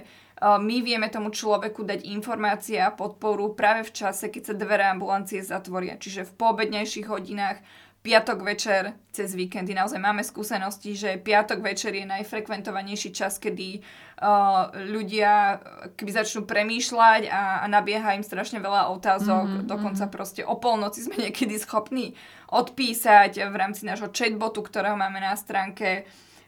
my 0.44 0.86
vieme 0.86 1.08
tomu 1.10 1.32
človeku 1.34 1.88
dať 1.88 2.04
informácie 2.14 2.78
a 2.78 2.92
podporu 2.94 3.56
práve 3.56 3.88
v 3.88 3.96
čase, 3.96 4.30
keď 4.30 4.44
sa 4.44 4.60
dvere 4.60 4.86
ambulancie 4.86 5.40
zatvoria. 5.40 5.96
Čiže 5.98 6.28
v 6.28 6.36
poobednejších 6.36 7.08
hodinách 7.08 7.64
piatok 8.08 8.40
večer 8.40 8.96
cez 9.12 9.36
víkendy. 9.36 9.76
Naozaj 9.76 10.00
máme 10.00 10.24
skúsenosti, 10.24 10.96
že 10.96 11.20
piatok 11.20 11.60
večer 11.60 11.92
je 11.92 12.08
najfrekventovanejší 12.08 13.12
čas, 13.12 13.36
kedy 13.36 13.84
uh, 13.84 14.72
ľudia 14.88 15.60
keby 16.00 16.12
začnú 16.16 16.48
premýšľať 16.48 17.28
a, 17.28 17.60
a 17.60 17.66
nabieha 17.68 18.16
im 18.16 18.24
strašne 18.24 18.64
veľa 18.64 18.96
otázok. 18.96 19.44
Mm-hmm, 19.44 19.68
Dokonca 19.68 20.08
mm-hmm. 20.08 20.16
proste 20.16 20.42
o 20.48 20.56
polnoci 20.56 21.04
sme 21.04 21.20
niekedy 21.28 21.60
schopní 21.60 22.16
odpísať 22.48 23.44
v 23.52 23.56
rámci 23.60 23.84
nášho 23.84 24.08
chatbotu, 24.16 24.64
ktorého 24.64 24.96
máme 24.96 25.20
na 25.20 25.36
stránke. 25.36 26.08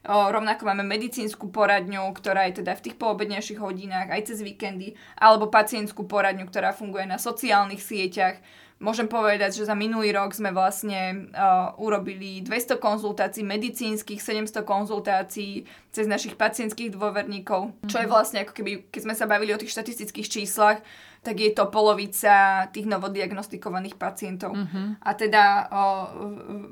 Rovnako 0.09 0.65
máme 0.65 0.81
medicínsku 0.81 1.53
poradňu, 1.53 2.09
ktorá 2.17 2.49
je 2.49 2.65
teda 2.65 2.73
v 2.73 2.83
tých 2.89 2.95
poobednejších 2.97 3.61
hodinách 3.61 4.09
aj 4.09 4.33
cez 4.33 4.41
víkendy, 4.41 4.97
alebo 5.21 5.53
pacientskú 5.53 6.09
poradňu, 6.09 6.49
ktorá 6.49 6.73
funguje 6.73 7.05
na 7.05 7.21
sociálnych 7.21 7.85
sieťach 7.85 8.41
Môžem 8.79 9.11
povedať, 9.11 9.59
že 9.59 9.67
za 9.67 9.75
minulý 9.75 10.15
rok 10.15 10.31
sme 10.31 10.55
vlastne 10.55 11.27
uh, 11.35 11.75
urobili 11.83 12.39
200 12.39 12.79
konzultácií 12.79 13.43
medicínskych, 13.43 14.23
700 14.23 14.63
konzultácií 14.63 15.67
cez 15.91 16.07
našich 16.07 16.39
pacientských 16.39 16.95
dôverníkov, 16.95 17.75
čo 17.91 17.99
je 17.99 18.07
mhm. 18.07 18.11
vlastne 18.11 18.39
ako 18.47 18.55
keby, 18.55 18.87
keď 18.87 19.01
sme 19.03 19.15
sa 19.19 19.27
bavili 19.27 19.51
o 19.51 19.59
tých 19.59 19.75
štatistických 19.75 20.31
číslach, 20.31 20.79
tak 21.19 21.35
je 21.43 21.51
to 21.51 21.67
polovica 21.67 22.65
tých 22.71 22.87
novodiagnostikovaných 22.87 23.99
pacientov. 23.99 24.55
Uh-huh. 24.55 24.95
A 25.03 25.09
teda 25.19 25.67
o, 25.67 25.83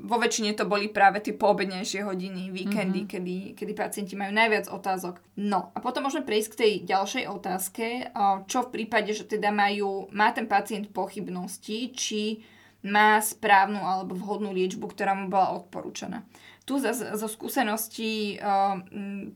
vo 0.08 0.16
väčšine 0.16 0.56
to 0.56 0.64
boli 0.64 0.88
práve 0.88 1.20
tie 1.20 1.36
poobednejšie 1.36 2.00
hodiny, 2.00 2.48
víkendy, 2.48 3.04
uh-huh. 3.04 3.12
kedy, 3.12 3.36
kedy 3.52 3.72
pacienti 3.76 4.16
majú 4.16 4.32
najviac 4.32 4.72
otázok. 4.72 5.20
No 5.36 5.68
a 5.76 5.78
potom 5.84 6.08
môžeme 6.08 6.24
prejsť 6.24 6.48
k 6.48 6.60
tej 6.60 6.72
ďalšej 6.88 7.24
otázke, 7.28 7.86
o, 8.16 8.48
čo 8.48 8.64
v 8.64 8.72
prípade, 8.72 9.12
že 9.12 9.28
teda 9.28 9.52
majú, 9.52 10.08
má 10.16 10.32
ten 10.32 10.48
pacient 10.48 10.88
pochybnosti, 10.96 11.92
či 11.92 12.40
má 12.88 13.18
správnu 13.18 13.82
alebo 13.82 14.14
vhodnú 14.14 14.54
liečbu, 14.54 14.86
ktorá 14.94 15.12
mu 15.12 15.26
bola 15.26 15.58
odporúčaná. 15.58 16.22
Tu 16.62 16.78
zo 16.78 17.28
skúseností 17.32 18.38
uh, 18.38 18.78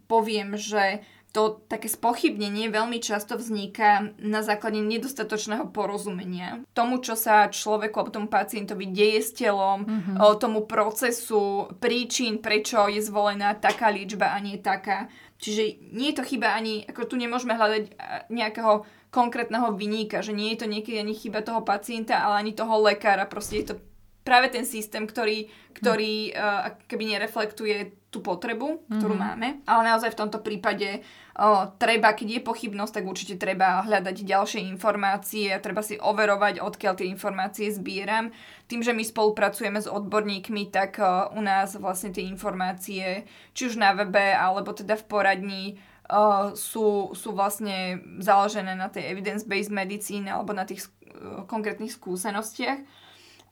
poviem, 0.05 0.55
že 0.55 1.01
to 1.33 1.65
také 1.65 1.89
spochybnenie 1.89 2.69
veľmi 2.69 3.01
často 3.01 3.41
vzniká 3.41 4.13
na 4.21 4.45
základe 4.45 4.85
nedostatočného 4.85 5.73
porozumenia 5.73 6.61
tomu, 6.77 7.01
čo 7.01 7.17
sa 7.17 7.49
človeku 7.49 7.97
alebo 7.97 8.13
tomu 8.13 8.29
pacientovi 8.29 8.93
deje 8.93 9.21
s 9.25 9.31
telom, 9.33 9.89
mm-hmm. 9.89 10.21
tomu 10.37 10.69
procesu, 10.69 11.73
príčin, 11.81 12.45
prečo 12.45 12.85
je 12.93 13.01
zvolená 13.01 13.57
taká 13.57 13.89
liečba 13.89 14.37
a 14.37 14.39
nie 14.45 14.61
taká. 14.61 15.09
Čiže 15.41 15.91
nie 15.97 16.13
je 16.13 16.17
to 16.21 16.29
chyba 16.29 16.53
ani, 16.53 16.85
ako 16.85 17.09
tu 17.09 17.17
nemôžeme 17.17 17.57
hľadať 17.57 17.97
nejakého 18.29 18.85
konkrétneho 19.09 19.73
vyníka, 19.73 20.21
že 20.21 20.37
nie 20.37 20.53
je 20.53 20.63
to 20.63 20.67
niekedy 20.69 21.01
ani 21.01 21.17
chyba 21.17 21.41
toho 21.41 21.65
pacienta, 21.65 22.21
ale 22.21 22.45
ani 22.45 22.53
toho 22.53 22.77
lekára. 22.79 23.25
Proste 23.25 23.57
je 23.61 23.67
to 23.73 23.75
práve 24.23 24.53
ten 24.53 24.63
systém, 24.63 25.09
ktorý, 25.09 25.51
ktorý 25.75 26.33
uh, 26.33 26.79
keby 26.87 27.19
nereflektuje 27.19 28.02
tú 28.13 28.21
potrebu, 28.21 28.85
ktorú 28.93 29.17
mm-hmm. 29.17 29.33
máme. 29.41 29.49
Ale 29.65 29.89
naozaj 29.89 30.13
v 30.13 30.21
tomto 30.21 30.45
prípade 30.45 31.01
uh, 31.01 31.73
treba, 31.81 32.13
keď 32.13 32.29
je 32.39 32.41
pochybnosť, 32.45 33.01
tak 33.01 33.09
určite 33.09 33.41
treba 33.41 33.81
hľadať 33.89 34.21
ďalšie 34.21 34.61
informácie 34.69 35.49
a 35.49 35.65
treba 35.65 35.81
si 35.81 35.97
overovať, 35.97 36.61
odkiaľ 36.61 37.01
tie 37.01 37.09
informácie 37.09 37.73
zbieram. 37.73 38.29
Tým, 38.69 38.85
že 38.85 38.93
my 38.93 39.01
spolupracujeme 39.01 39.81
s 39.81 39.89
odborníkmi, 39.89 40.69
tak 40.69 41.01
uh, 41.01 41.33
u 41.33 41.41
nás 41.41 41.73
vlastne 41.81 42.13
tie 42.13 42.29
informácie, 42.29 43.25
či 43.57 43.63
už 43.65 43.81
na 43.81 43.97
webe, 43.97 44.37
alebo 44.37 44.77
teda 44.77 45.01
v 45.01 45.09
poradní, 45.09 45.65
uh, 46.13 46.53
sú, 46.53 47.17
sú 47.17 47.33
vlastne 47.33 48.05
založené 48.21 48.77
na 48.77 48.93
tej 48.93 49.09
evidence-based 49.09 49.73
medicíne 49.73 50.37
alebo 50.37 50.53
na 50.53 50.69
tých 50.69 50.85
uh, 50.85 51.49
konkrétnych 51.49 51.97
skúsenostiach. 51.97 53.02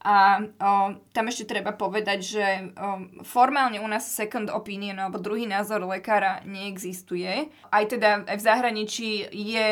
A 0.01 0.41
o, 0.41 0.97
tam 1.13 1.29
ešte 1.29 1.45
treba 1.45 1.77
povedať, 1.77 2.19
že 2.25 2.45
o, 2.73 3.21
formálne 3.21 3.85
u 3.85 3.89
nás 3.89 4.09
second 4.09 4.49
opinion 4.49 4.97
alebo 4.97 5.21
druhý 5.21 5.45
názor 5.45 5.85
lekára 5.85 6.41
neexistuje. 6.49 7.53
Aj 7.69 7.85
teda 7.85 8.25
aj 8.25 8.37
v 8.41 8.47
zahraničí 8.49 9.11
je 9.29 9.67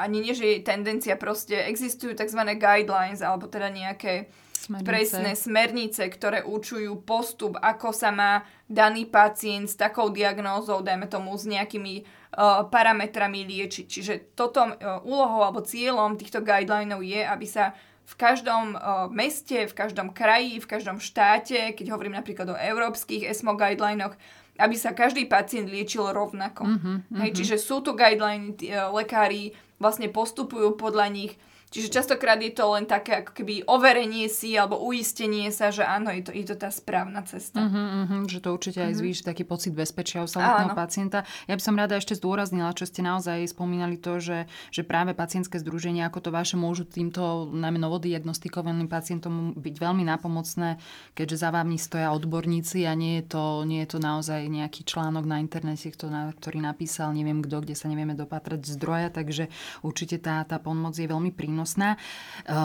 ani 0.00 0.18
nie, 0.24 0.32
že 0.32 0.46
je 0.48 0.64
tendencia, 0.64 1.20
proste 1.20 1.60
existujú 1.68 2.16
tzv. 2.16 2.40
guidelines 2.56 3.20
alebo 3.20 3.52
teda 3.52 3.68
nejaké 3.68 4.32
smernice. 4.60 4.88
presné 4.88 5.30
smernice, 5.36 6.02
ktoré 6.08 6.40
učujú 6.40 7.04
postup, 7.04 7.60
ako 7.60 7.92
sa 7.92 8.08
má 8.08 8.46
daný 8.64 9.08
pacient 9.08 9.68
s 9.68 9.76
takou 9.76 10.08
diagnózou, 10.08 10.80
dajme 10.80 11.04
tomu 11.04 11.36
s 11.36 11.44
nejakými 11.44 12.04
uh, 12.04 12.64
parametrami 12.68 13.44
liečiť. 13.44 13.86
Čiže 13.88 14.14
toto 14.32 14.64
uh, 14.64 15.04
úlohou 15.04 15.44
alebo 15.44 15.64
cieľom 15.64 16.16
týchto 16.16 16.40
guidelinov 16.40 17.04
je, 17.04 17.20
aby 17.20 17.46
sa 17.48 17.74
v 18.10 18.14
každom 18.18 18.74
uh, 18.74 19.06
meste, 19.06 19.70
v 19.70 19.74
každom 19.74 20.10
kraji, 20.10 20.58
v 20.58 20.66
každom 20.66 20.98
štáte, 20.98 21.70
keď 21.78 21.94
hovorím 21.94 22.18
napríklad 22.18 22.50
o 22.50 22.58
európskych 22.58 23.22
ESMO 23.30 23.54
guidelinoch, 23.54 24.18
aby 24.58 24.74
sa 24.74 24.90
každý 24.90 25.30
pacient 25.30 25.70
liečil 25.70 26.10
rovnako. 26.10 26.66
Mm-hmm, 26.66 26.96
mm-hmm. 27.06 27.20
Hej, 27.22 27.30
čiže 27.38 27.56
sú 27.62 27.86
tu 27.86 27.94
guideliny, 27.94 28.58
uh, 28.66 28.90
lekári 28.90 29.54
vlastne 29.78 30.10
postupujú 30.10 30.74
podľa 30.74 31.06
nich 31.14 31.38
Čiže 31.70 32.02
častokrát 32.02 32.34
je 32.42 32.50
to 32.50 32.74
len 32.74 32.82
také 32.82 33.22
ako 33.22 33.30
keby 33.30 33.62
overenie 33.70 34.26
si 34.26 34.58
alebo 34.58 34.82
uistenie 34.82 35.54
sa, 35.54 35.70
že 35.70 35.86
áno, 35.86 36.10
je 36.10 36.26
to, 36.26 36.30
je 36.34 36.42
to 36.50 36.58
tá 36.58 36.66
správna 36.66 37.22
cesta. 37.22 37.62
Uh-huh, 37.62 38.10
uh-huh, 38.10 38.26
že 38.26 38.42
to 38.42 38.50
určite 38.50 38.82
uh-huh. 38.82 38.90
aj 38.90 38.94
mhm. 38.98 38.98
zvýši 38.98 39.22
taký 39.22 39.46
pocit 39.46 39.70
bezpečia 39.70 40.26
u 40.26 40.28
samotného 40.28 40.74
pacienta. 40.74 41.22
Ja 41.46 41.54
by 41.54 41.62
som 41.62 41.78
rada 41.78 41.94
ešte 41.94 42.18
zdôraznila, 42.18 42.74
čo 42.74 42.90
ste 42.90 43.06
naozaj 43.06 43.54
spomínali 43.54 44.02
to, 44.02 44.18
že, 44.18 44.50
že 44.74 44.82
práve 44.82 45.14
pacientské 45.14 45.62
združenia 45.62 46.10
ako 46.10 46.18
to 46.26 46.30
vaše 46.34 46.58
môžu 46.58 46.82
týmto 46.82 47.46
najmä 47.54 47.78
novodiagnostikovaným 47.78 48.90
pacientom 48.90 49.54
byť 49.54 49.74
veľmi 49.78 50.02
napomocné, 50.02 50.82
keďže 51.14 51.38
za 51.38 51.54
vami 51.54 51.78
stoja 51.78 52.10
odborníci 52.10 52.82
a 52.82 52.98
nie 52.98 53.22
je 53.22 53.30
to, 53.30 53.62
nie 53.62 53.86
je 53.86 53.94
to 53.94 53.98
naozaj 54.02 54.42
nejaký 54.42 54.82
článok 54.82 55.22
na 55.22 55.38
internete, 55.38 55.86
ktorý 55.94 56.58
napísal 56.58 57.14
neviem 57.14 57.46
kto, 57.46 57.62
kde 57.62 57.78
sa 57.78 57.86
nevieme 57.86 58.18
dopatrať 58.18 58.66
zdroja, 58.74 59.14
takže 59.14 59.46
určite 59.86 60.18
tá, 60.18 60.42
tá 60.42 60.58
pomoc 60.58 60.98
je 60.98 61.06
veľmi 61.06 61.30
prínosná 61.30 61.59
prínosná. 61.60 61.96
E, 61.96 61.98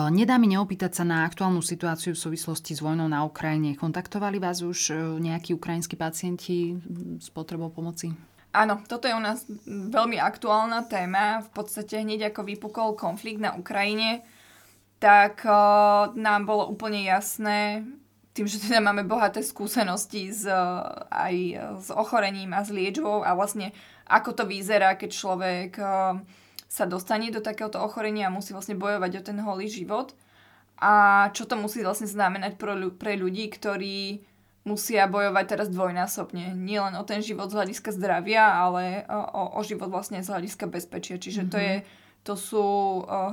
nedá 0.08 0.40
mi 0.40 0.48
neopýtať 0.48 0.92
sa 0.96 1.04
na 1.04 1.28
aktuálnu 1.28 1.60
situáciu 1.60 2.16
v 2.16 2.22
súvislosti 2.24 2.72
s 2.72 2.80
vojnou 2.80 3.12
na 3.12 3.28
Ukrajine. 3.28 3.76
Kontaktovali 3.76 4.40
vás 4.40 4.64
už 4.64 4.90
e, 4.90 4.94
nejakí 5.20 5.52
ukrajinskí 5.52 6.00
pacienti 6.00 6.80
s 7.20 7.28
potrebou 7.28 7.68
pomoci? 7.68 8.16
Áno, 8.56 8.80
toto 8.88 9.04
je 9.04 9.12
u 9.12 9.20
nás 9.20 9.44
veľmi 9.68 10.16
aktuálna 10.16 10.88
téma. 10.88 11.44
V 11.44 11.50
podstate 11.52 12.00
hneď 12.00 12.32
ako 12.32 12.40
vypukol 12.48 12.88
konflikt 12.96 13.36
na 13.36 13.52
Ukrajine, 13.52 14.24
tak 14.96 15.44
uh, 15.44 16.08
nám 16.16 16.48
bolo 16.48 16.64
úplne 16.72 17.04
jasné, 17.04 17.84
tým, 18.32 18.48
že 18.48 18.56
teda 18.56 18.80
máme 18.80 19.04
bohaté 19.04 19.44
skúsenosti 19.44 20.32
s, 20.32 20.48
aj 21.12 21.34
s 21.84 21.92
ochorením 21.92 22.56
a 22.56 22.64
s 22.64 22.72
liečbou 22.72 23.20
a 23.28 23.36
vlastne 23.36 23.76
ako 24.08 24.32
to 24.32 24.48
vyzerá, 24.48 24.96
keď 24.96 25.10
človek 25.12 25.76
uh, 25.76 26.16
sa 26.66 26.84
dostane 26.84 27.30
do 27.30 27.38
takéhoto 27.38 27.78
ochorenia 27.78 28.26
a 28.28 28.34
musí 28.34 28.50
vlastne 28.50 28.74
bojovať 28.74 29.12
o 29.18 29.22
ten 29.22 29.38
holý 29.38 29.70
život. 29.70 30.12
A 30.76 31.26
čo 31.32 31.48
to 31.48 31.56
musí 31.56 31.80
vlastne 31.80 32.04
znamenať 32.04 32.60
pre, 32.60 33.16
ľudí, 33.16 33.48
ktorí 33.48 34.20
musia 34.66 35.06
bojovať 35.06 35.44
teraz 35.46 35.68
dvojnásobne. 35.70 36.52
Nie 36.58 36.82
len 36.82 36.98
o 36.98 37.06
ten 37.06 37.22
život 37.22 37.48
z 37.48 37.62
hľadiska 37.62 37.94
zdravia, 37.94 38.44
ale 38.50 39.06
o, 39.08 39.56
o 39.56 39.60
život 39.62 39.88
vlastne 39.88 40.20
z 40.20 40.28
hľadiska 40.28 40.66
bezpečia. 40.66 41.22
Čiže 41.22 41.46
mm-hmm. 41.46 41.54
to, 41.54 41.58
je, 41.62 41.74
to 42.26 42.34
sú 42.34 42.66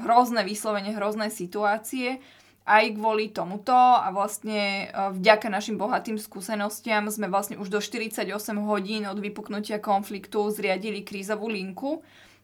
hrozné, 0.06 0.46
vyslovene 0.46 0.94
hrozné 0.94 1.34
situácie. 1.34 2.22
Aj 2.64 2.86
kvôli 2.96 3.28
tomuto 3.36 3.76
a 3.76 4.08
vlastne 4.16 4.88
vďaka 4.96 5.52
našim 5.52 5.76
bohatým 5.76 6.16
skúsenostiam 6.16 7.12
sme 7.12 7.28
vlastne 7.28 7.60
už 7.60 7.68
do 7.68 7.84
48 7.84 8.24
hodín 8.64 9.04
od 9.04 9.20
vypuknutia 9.20 9.84
konfliktu 9.84 10.48
zriadili 10.48 11.04
krízovú 11.04 11.52
linku, 11.52 12.00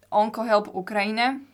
OncoHelp 0.10 0.74
Ukrajine. 0.74 1.46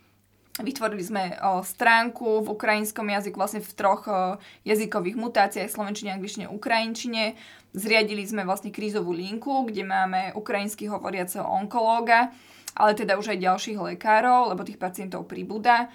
Vytvorili 0.55 1.03
sme 1.03 1.23
o, 1.35 1.59
stránku 1.67 2.39
v 2.39 2.47
ukrajinskom 2.55 3.11
jazyku, 3.11 3.35
vlastne 3.35 3.59
v 3.59 3.75
troch 3.75 4.07
o, 4.07 4.39
jazykových 4.63 5.19
mutáciách, 5.19 5.67
slovenčine, 5.67 6.15
angličtine, 6.15 6.47
ukrajinčine. 6.47 7.35
Zriadili 7.75 8.23
sme 8.23 8.47
vlastne 8.47 8.71
krízovú 8.71 9.11
linku, 9.11 9.67
kde 9.67 9.83
máme 9.83 10.31
ukrajinsky 10.31 10.87
hovoriaceho 10.87 11.43
onkológa, 11.43 12.31
ale 12.71 12.95
teda 12.95 13.19
už 13.19 13.35
aj 13.35 13.43
ďalších 13.43 13.79
lekárov, 13.79 14.55
lebo 14.55 14.63
tých 14.63 14.79
pacientov 14.79 15.27
pribúda 15.27 15.91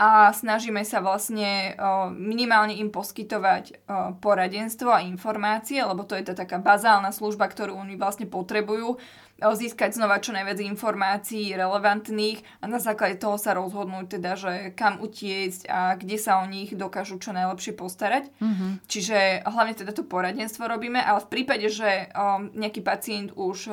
a 0.00 0.32
snažíme 0.32 0.80
sa 0.80 1.04
vlastne 1.04 1.76
minimálne 2.16 2.72
im 2.72 2.88
poskytovať 2.88 3.84
poradenstvo 4.24 4.88
a 4.88 5.04
informácie, 5.04 5.84
lebo 5.84 6.08
to 6.08 6.16
je 6.16 6.24
tá 6.24 6.32
taká 6.32 6.56
bazálna 6.56 7.12
služba, 7.12 7.44
ktorú 7.44 7.76
oni 7.76 8.00
vlastne 8.00 8.24
potrebujú, 8.24 8.96
získať 9.40 9.96
znova 9.96 10.20
čo 10.20 10.36
najviac 10.36 10.60
informácií 10.60 11.56
relevantných 11.56 12.60
a 12.60 12.68
na 12.68 12.76
základe 12.76 13.16
toho 13.16 13.40
sa 13.40 13.56
rozhodnúť 13.56 14.20
teda, 14.20 14.36
že 14.36 14.52
kam 14.76 15.00
utiecť 15.00 15.66
a 15.66 15.96
kde 15.96 16.16
sa 16.20 16.44
o 16.44 16.46
nich 16.46 16.76
dokážu 16.76 17.16
čo 17.16 17.32
najlepšie 17.32 17.72
postarať. 17.72 18.28
Mm-hmm. 18.38 18.70
Čiže 18.84 19.48
hlavne 19.48 19.74
teda 19.74 19.96
to 19.96 20.04
poradenstvo 20.04 20.68
robíme, 20.68 21.00
ale 21.00 21.24
v 21.24 21.30
prípade, 21.32 21.66
že 21.72 22.12
nejaký 22.52 22.84
pacient 22.84 23.32
už 23.34 23.72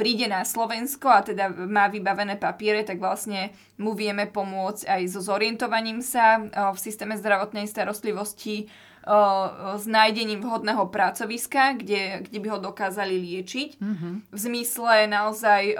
príde 0.00 0.32
na 0.32 0.48
Slovensko 0.48 1.12
a 1.12 1.20
teda 1.20 1.52
má 1.52 1.92
vybavené 1.92 2.40
papiere, 2.40 2.80
tak 2.88 2.96
vlastne 3.04 3.52
mu 3.76 3.92
vieme 3.92 4.24
pomôcť 4.24 4.88
aj 4.88 5.02
so 5.12 5.20
zorientovaním 5.20 6.00
sa 6.00 6.40
v 6.72 6.78
systéme 6.80 7.20
zdravotnej 7.20 7.68
starostlivosti, 7.68 8.72
s 9.76 9.84
nájdením 9.88 10.44
vhodného 10.44 10.92
pracoviska, 10.92 11.80
kde, 11.80 12.28
kde 12.28 12.38
by 12.40 12.48
ho 12.52 12.58
dokázali 12.60 13.16
liečiť. 13.16 13.80
Mm-hmm. 13.80 14.14
V 14.28 14.38
zmysle 14.38 15.08
naozaj 15.08 15.72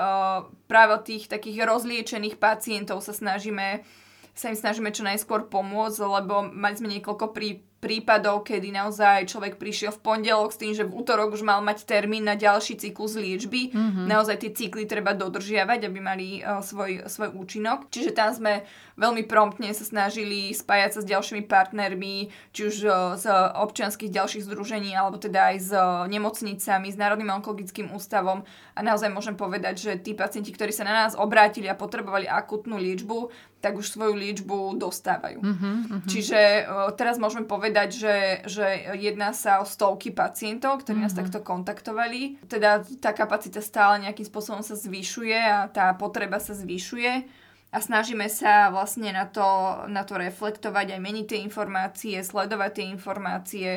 práve 0.65 0.95
tých 1.05 1.29
takých 1.29 1.69
rozliečených 1.69 2.41
pacientov 2.41 3.05
sa 3.05 3.13
snažíme 3.13 3.85
sa 4.31 4.49
im 4.49 4.57
snažíme 4.57 4.89
čo 4.89 5.05
najskôr 5.05 5.53
pomôcť, 5.53 6.01
lebo 6.01 6.49
mali 6.49 6.73
sme 6.73 6.89
niekoľko 6.97 7.37
prí, 7.37 7.61
prípadov, 7.81 8.45
kedy 8.45 8.77
naozaj 8.77 9.25
človek 9.33 9.57
prišiel 9.57 9.97
v 9.97 10.05
pondelok 10.05 10.53
s 10.53 10.61
tým, 10.61 10.77
že 10.77 10.85
v 10.85 11.01
útorok 11.01 11.33
už 11.33 11.41
mal 11.41 11.65
mať 11.65 11.89
termín 11.89 12.29
na 12.29 12.37
ďalší 12.37 12.77
cyklus 12.77 13.17
liečby. 13.17 13.73
Mm-hmm. 13.73 14.05
Naozaj 14.05 14.37
tie 14.45 14.51
cykly 14.53 14.85
treba 14.85 15.17
dodržiavať, 15.17 15.89
aby 15.89 15.99
mali 15.99 16.45
uh, 16.45 16.61
svoj, 16.61 17.09
svoj 17.09 17.33
účinok. 17.33 17.89
Čiže 17.89 18.13
tam 18.13 18.37
sme 18.37 18.69
veľmi 19.01 19.25
promptne 19.25 19.73
sa 19.73 19.89
snažili 19.89 20.53
spájať 20.53 20.91
sa 20.93 21.01
s 21.01 21.09
ďalšími 21.09 21.49
partnermi, 21.49 22.29
či 22.53 22.61
už 22.69 22.77
uh, 22.85 22.93
z 23.17 23.33
občianských 23.57 24.13
ďalších 24.13 24.45
združení, 24.45 24.93
alebo 24.93 25.17
teda 25.17 25.57
aj 25.57 25.57
s 25.57 25.71
uh, 25.73 26.05
nemocnicami, 26.05 26.93
s 26.93 27.01
Národným 27.01 27.33
onkologickým 27.41 27.97
ústavom. 27.97 28.45
A 28.77 28.81
naozaj 28.85 29.09
môžem 29.09 29.41
povedať, 29.41 29.81
že 29.81 29.93
tí 29.97 30.13
pacienti, 30.13 30.53
ktorí 30.53 30.69
sa 30.69 30.85
na 30.85 31.09
nás 31.09 31.17
obrátili 31.17 31.65
a 31.65 31.81
potrebovali 31.81 32.29
akutnú 32.29 32.77
liečbu, 32.77 33.33
tak 33.61 33.77
už 33.77 33.93
svoju 33.93 34.17
liečbu 34.17 34.81
dostávajú. 34.81 35.41
Uh-huh. 35.45 36.01
Čiže 36.09 36.65
uh, 36.65 36.89
teraz 36.97 37.21
môžeme 37.21 37.45
povedať, 37.45 37.70
že, 37.91 38.45
že 38.47 38.67
jedná 38.99 39.33
sa 39.33 39.63
o 39.63 39.67
stovky 39.67 40.11
pacientov, 40.11 40.83
ktorí 40.83 41.01
uh-huh. 41.01 41.11
nás 41.11 41.17
takto 41.17 41.41
kontaktovali. 41.41 42.41
Teda 42.51 42.83
tá 42.99 43.15
kapacita 43.15 43.63
stále 43.63 44.05
nejakým 44.05 44.27
spôsobom 44.27 44.61
sa 44.61 44.75
zvyšuje 44.75 45.39
a 45.39 45.67
tá 45.71 45.95
potreba 45.95 46.39
sa 46.43 46.53
zvyšuje 46.53 47.41
a 47.71 47.79
snažíme 47.79 48.27
sa 48.27 48.75
vlastne 48.75 49.15
na 49.15 49.31
to, 49.31 49.47
na 49.87 50.03
to 50.03 50.19
reflektovať, 50.19 50.99
aj 50.99 51.01
meniť 51.01 51.27
tie 51.31 51.41
informácie, 51.47 52.19
sledovať 52.19 52.71
tie 52.75 52.87
informácie 52.91 53.71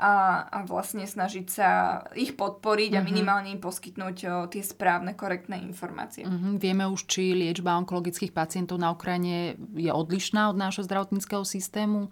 a, 0.00 0.48
a 0.48 0.58
vlastne 0.64 1.04
snažiť 1.04 1.46
sa 1.46 1.68
ich 2.16 2.34
podporiť 2.34 2.90
mm-hmm. 2.96 3.04
a 3.04 3.04
mhm. 3.04 3.10
minimálne 3.12 3.48
im 3.52 3.60
poskytnúť 3.62 4.16
o, 4.26 4.30
tie 4.48 4.64
správne, 4.64 5.14
korektné 5.14 5.60
informácie. 5.62 6.24
Mm-hmm. 6.26 6.54
Vieme 6.58 6.84
už, 6.88 7.06
či 7.06 7.36
liečba 7.36 7.78
onkologických 7.84 8.34
pacientov 8.34 8.80
na 8.80 8.90
Ukrajine 8.90 9.60
je 9.76 9.92
odlišná 9.92 10.50
od 10.50 10.56
nášho 10.58 10.82
zdravotníckého 10.82 11.44
systému? 11.44 12.08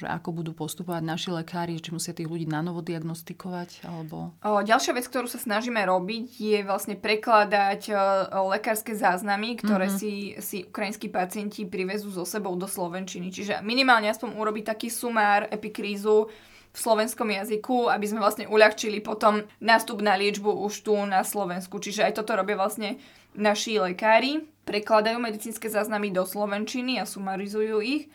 Že 0.00 0.08
ako 0.08 0.40
budú 0.40 0.56
postupovať 0.56 1.04
naši 1.04 1.28
lekári, 1.28 1.76
či 1.76 1.92
musia 1.92 2.16
tých 2.16 2.24
ľudí 2.24 2.48
na 2.48 2.64
novo 2.64 2.80
diagnostikovať? 2.80 3.84
Alebo... 3.84 4.32
O, 4.40 4.64
ďalšia 4.64 4.96
vec, 4.96 5.04
ktorú 5.04 5.28
sa 5.28 5.36
snažíme 5.36 5.84
robiť, 5.84 6.40
je 6.40 6.58
vlastne 6.64 6.96
prekladať 6.96 7.92
o 8.32 8.48
lekárske 8.48 8.96
záznamy, 8.96 9.60
ktoré 9.60 9.92
mm-hmm. 9.92 10.00
si, 10.00 10.40
si 10.40 10.58
ukrajinskí 10.64 11.12
pacienti 11.12 11.68
privezú 11.68 12.08
so 12.08 12.24
sebou 12.24 12.56
do 12.56 12.64
Slovenčiny. 12.64 13.28
Čiže 13.28 13.60
minimálne 13.60 14.08
aspoň 14.08 14.40
urobiť 14.40 14.64
taký 14.72 14.88
sumár 14.88 15.44
epikrízu 15.52 16.32
v 16.70 16.78
slovenskom 16.78 17.26
jazyku, 17.26 17.90
aby 17.90 18.06
sme 18.06 18.22
vlastne 18.22 18.46
uľahčili 18.46 19.02
potom 19.02 19.42
nástup 19.58 20.00
na 20.00 20.14
liečbu 20.14 20.48
už 20.64 20.86
tu 20.86 20.94
na 21.02 21.26
Slovensku. 21.26 21.82
Čiže 21.82 22.06
aj 22.06 22.22
toto 22.22 22.38
robia 22.38 22.54
vlastne 22.54 22.96
naši 23.34 23.76
lekári. 23.76 24.46
Prekladajú 24.64 25.18
medicínske 25.18 25.66
záznamy 25.66 26.14
do 26.14 26.22
slovenčiny 26.22 27.02
a 27.02 27.04
sumarizujú 27.04 27.82
ich 27.82 28.06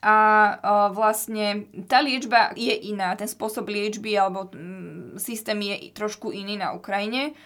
a 0.00 0.16
uh, 0.56 0.88
vlastne 0.96 1.68
tá 1.84 2.00
liečba 2.00 2.56
je 2.56 2.72
iná, 2.72 3.12
ten 3.16 3.28
spôsob 3.28 3.68
liečby 3.68 4.16
alebo 4.16 4.48
um, 4.56 5.12
systém 5.20 5.60
je 5.60 5.92
trošku 5.92 6.32
iný 6.32 6.56
na 6.56 6.72
Ukrajine. 6.72 7.36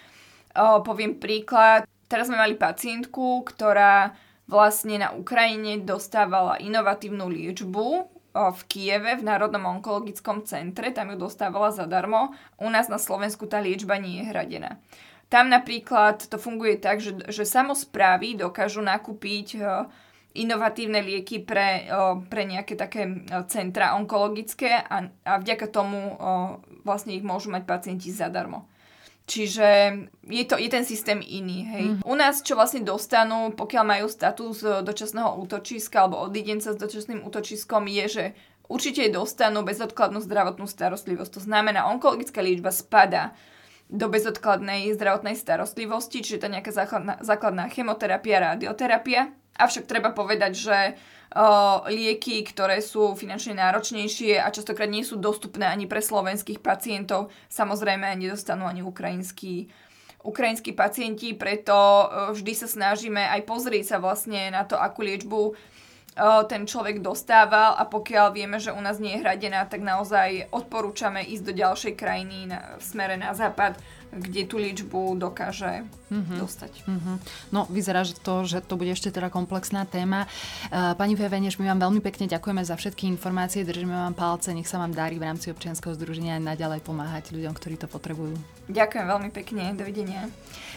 Uh, 0.55 0.79
poviem 0.79 1.19
príklad, 1.19 1.83
teraz 2.07 2.31
sme 2.31 2.39
mali 2.39 2.55
pacientku, 2.55 3.43
ktorá 3.43 4.15
vlastne 4.47 5.03
na 5.03 5.09
Ukrajine 5.11 5.83
dostávala 5.83 6.55
inovatívnu 6.63 7.27
liečbu 7.27 7.87
v 8.35 8.61
Kieve 8.67 9.15
v 9.15 9.23
Národnom 9.23 9.79
onkologickom 9.79 10.43
centre, 10.43 10.91
tam 10.91 11.15
ju 11.15 11.17
dostávala 11.17 11.71
zadarmo. 11.71 12.35
U 12.59 12.67
nás 12.67 12.91
na 12.91 12.99
Slovensku 12.99 13.47
tá 13.47 13.63
liečba 13.63 13.95
nie 13.95 14.19
je 14.19 14.27
hradená. 14.27 14.75
Tam 15.31 15.49
napríklad 15.49 16.27
to 16.27 16.37
funguje 16.37 16.77
tak, 16.77 17.01
že, 17.01 17.15
že 17.31 17.47
samozprávy 17.47 18.37
dokážu 18.37 18.83
nakúpiť 18.83 19.57
inovatívne 20.35 20.99
lieky 20.99 21.47
pre, 21.47 21.87
pre 22.27 22.43
nejaké 22.43 22.75
také 22.75 23.25
centra 23.47 23.95
onkologické 23.95 24.75
a, 24.75 25.07
a 25.23 25.33
vďaka 25.39 25.71
tomu 25.71 26.19
vlastne 26.83 27.15
ich 27.15 27.23
môžu 27.23 27.49
mať 27.49 27.63
pacienti 27.63 28.11
zadarmo. 28.11 28.67
Čiže 29.25 29.69
je, 30.29 30.43
to, 30.45 30.53
je 30.61 30.69
ten 30.69 30.85
systém 30.85 31.17
iný. 31.17 31.65
Hej. 31.65 31.83
Mm. 31.97 31.99
U 32.05 32.13
nás, 32.13 32.45
čo 32.45 32.53
vlastne 32.53 32.85
dostanú, 32.85 33.57
pokiaľ 33.57 33.83
majú 33.83 34.05
status 34.05 34.61
dočasného 34.85 35.41
útočiska 35.41 36.05
alebo 36.05 36.21
odidenca 36.21 36.69
s 36.69 36.77
dočasným 36.77 37.25
útočiskom, 37.25 37.89
je, 37.89 38.05
že 38.05 38.25
určite 38.69 39.09
dostanú 39.09 39.65
bezodkladnú 39.65 40.21
zdravotnú 40.21 40.69
starostlivosť. 40.69 41.31
To 41.37 41.41
znamená, 41.41 41.89
onkologická 41.89 42.45
liečba 42.45 42.69
spada 42.69 43.33
do 43.89 44.09
bezodkladnej 44.13 44.93
zdravotnej 44.93 45.33
starostlivosti, 45.33 46.21
čiže 46.21 46.45
je 46.45 46.53
nejaká 46.61 46.69
základná, 46.69 47.17
základná 47.25 47.65
chemoterapia, 47.73 48.53
radioterapia 48.53 49.33
Avšak 49.55 49.87
treba 49.87 50.11
povedať, 50.11 50.53
že 50.55 50.77
lieky, 51.91 52.47
ktoré 52.47 52.79
sú 52.79 53.11
finančne 53.15 53.59
náročnejšie 53.59 54.39
a 54.39 54.47
častokrát 54.55 54.87
nie 54.87 55.03
sú 55.03 55.19
dostupné 55.19 55.67
ani 55.67 55.83
pre 55.83 55.99
slovenských 55.99 56.63
pacientov, 56.63 57.27
samozrejme 57.51 58.07
nedostanú 58.15 58.63
ani 58.67 58.83
ukrajinskí 58.85 59.67
ukrajinskí 60.25 60.73
pacienti, 60.73 61.37
preto 61.37 62.09
vždy 62.33 62.53
sa 62.57 62.65
snažíme 62.65 63.21
aj 63.29 63.45
pozrieť 63.45 63.93
sa 63.93 63.97
vlastne 64.01 64.49
na 64.49 64.65
to, 64.65 64.73
akú 64.73 65.05
liečbu 65.05 65.53
ten 66.49 66.65
človek 66.65 67.05
dostával. 67.05 67.77
A 67.77 67.85
pokiaľ 67.85 68.33
vieme, 68.33 68.57
že 68.57 68.73
u 68.73 68.81
nás 68.81 68.97
nie 68.97 69.13
je 69.13 69.21
hradená, 69.21 69.69
tak 69.69 69.85
naozaj 69.85 70.49
odporúčame 70.49 71.21
ísť 71.21 71.43
do 71.45 71.53
ďalšej 71.53 71.93
krajiny 71.93 72.49
na, 72.49 72.73
v 72.79 72.83
smere 72.83 73.21
na 73.21 73.37
západ, 73.37 73.77
kde 74.15 74.47
tú 74.47 74.55
liečbu 74.57 75.19
dokáže 75.19 75.83
mm-hmm. 76.07 76.37
dostať. 76.39 76.71
Mm-hmm. 76.87 77.15
No, 77.51 77.67
vyzerá 77.67 78.07
že 78.07 78.15
to, 78.15 78.47
že 78.47 78.63
to 78.63 78.79
bude 78.79 78.95
ešte 78.95 79.11
teda 79.11 79.27
komplexná 79.27 79.83
téma. 79.83 80.25
Pani 80.71 81.19
Veveneš, 81.19 81.59
my 81.59 81.67
vám 81.75 81.91
veľmi 81.91 81.99
pekne 81.99 82.31
ďakujeme 82.31 82.63
za 82.63 82.79
všetky 82.79 83.11
informácie, 83.11 83.67
držíme 83.67 83.91
vám 83.91 84.15
palce, 84.15 84.55
nech 84.55 84.67
sa 84.67 84.79
vám 84.79 84.95
darí 84.95 85.19
v 85.19 85.27
rámci 85.27 85.51
občianskeho 85.51 85.93
združenia 85.99 86.39
naďalej 86.39 86.79
pomáhať 86.81 87.35
ľuďom, 87.35 87.53
ktorí 87.53 87.75
to 87.75 87.91
potrebujú. 87.91 88.39
Ďakujem 88.65 89.05
veľmi 89.05 89.29
pekne, 89.29 89.77
dovidenia. 89.77 90.25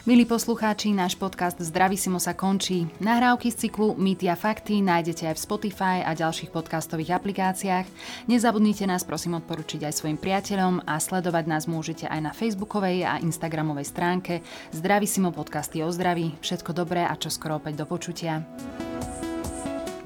Milí 0.04 0.28
poslucháči, 0.28 0.92
náš 0.92 1.16
podcast 1.16 1.56
Zdravisimo 1.56 2.20
sa 2.20 2.36
končí. 2.36 2.88
Nahrávky 3.00 3.48
z 3.48 3.68
cyklu 3.68 3.96
Mýty 3.96 4.28
a 4.28 4.36
fakty 4.36 4.80
nájdete 4.84 5.28
aj 5.28 5.36
v 5.36 5.44
Spotify 5.44 5.96
a 6.04 6.12
ďalších 6.12 6.52
podcastových 6.52 7.16
aplikáciách. 7.16 7.86
Nezabudnite 8.28 8.84
nás 8.84 9.04
prosím 9.04 9.40
odporučiť 9.40 9.88
aj 9.88 9.96
svojim 9.96 10.20
priateľom 10.20 10.84
a 10.84 11.00
sledovať 11.00 11.44
nás 11.48 11.64
môžete 11.64 12.08
aj 12.08 12.20
na 12.24 12.32
facebookovej 12.32 13.04
a 13.04 13.20
instagramovej 13.28 13.86
stránke 13.86 14.40
Zdravisimo 14.72 15.28
podcasty 15.30 15.84
o 15.84 15.92
zdraví. 15.92 16.34
Všetko 16.40 16.72
dobré 16.72 17.04
a 17.04 17.12
čo 17.20 17.28
skoro 17.28 17.60
opäť 17.60 17.84
do 17.84 17.86
počutia. 17.86 18.48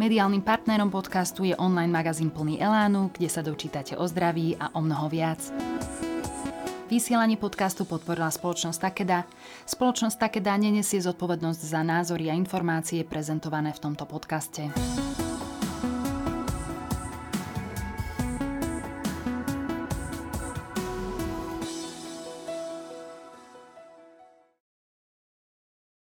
Mediálnym 0.03 0.43
partnerom 0.43 0.91
podcastu 0.91 1.47
je 1.47 1.55
online 1.55 1.93
magazín 1.95 2.35
plný 2.35 2.59
Elánu, 2.59 3.15
kde 3.15 3.29
sa 3.31 3.39
dočítate 3.39 3.95
o 3.95 4.03
zdraví 4.11 4.59
a 4.59 4.75
o 4.75 4.83
mnoho 4.83 5.07
viac. 5.07 5.39
Vysielanie 6.93 7.41
podcastu 7.41 7.89
podporila 7.89 8.29
spoločnosť 8.29 8.77
Takeda. 8.77 9.25
Spoločnosť 9.65 10.17
Takeda 10.19 10.53
nenesie 10.61 11.01
zodpovednosť 11.01 11.61
za 11.65 11.81
názory 11.81 12.29
a 12.29 12.37
informácie 12.37 13.01
prezentované 13.07 13.73
v 13.73 13.81
tomto 13.81 14.05
podcaste. 14.05 14.69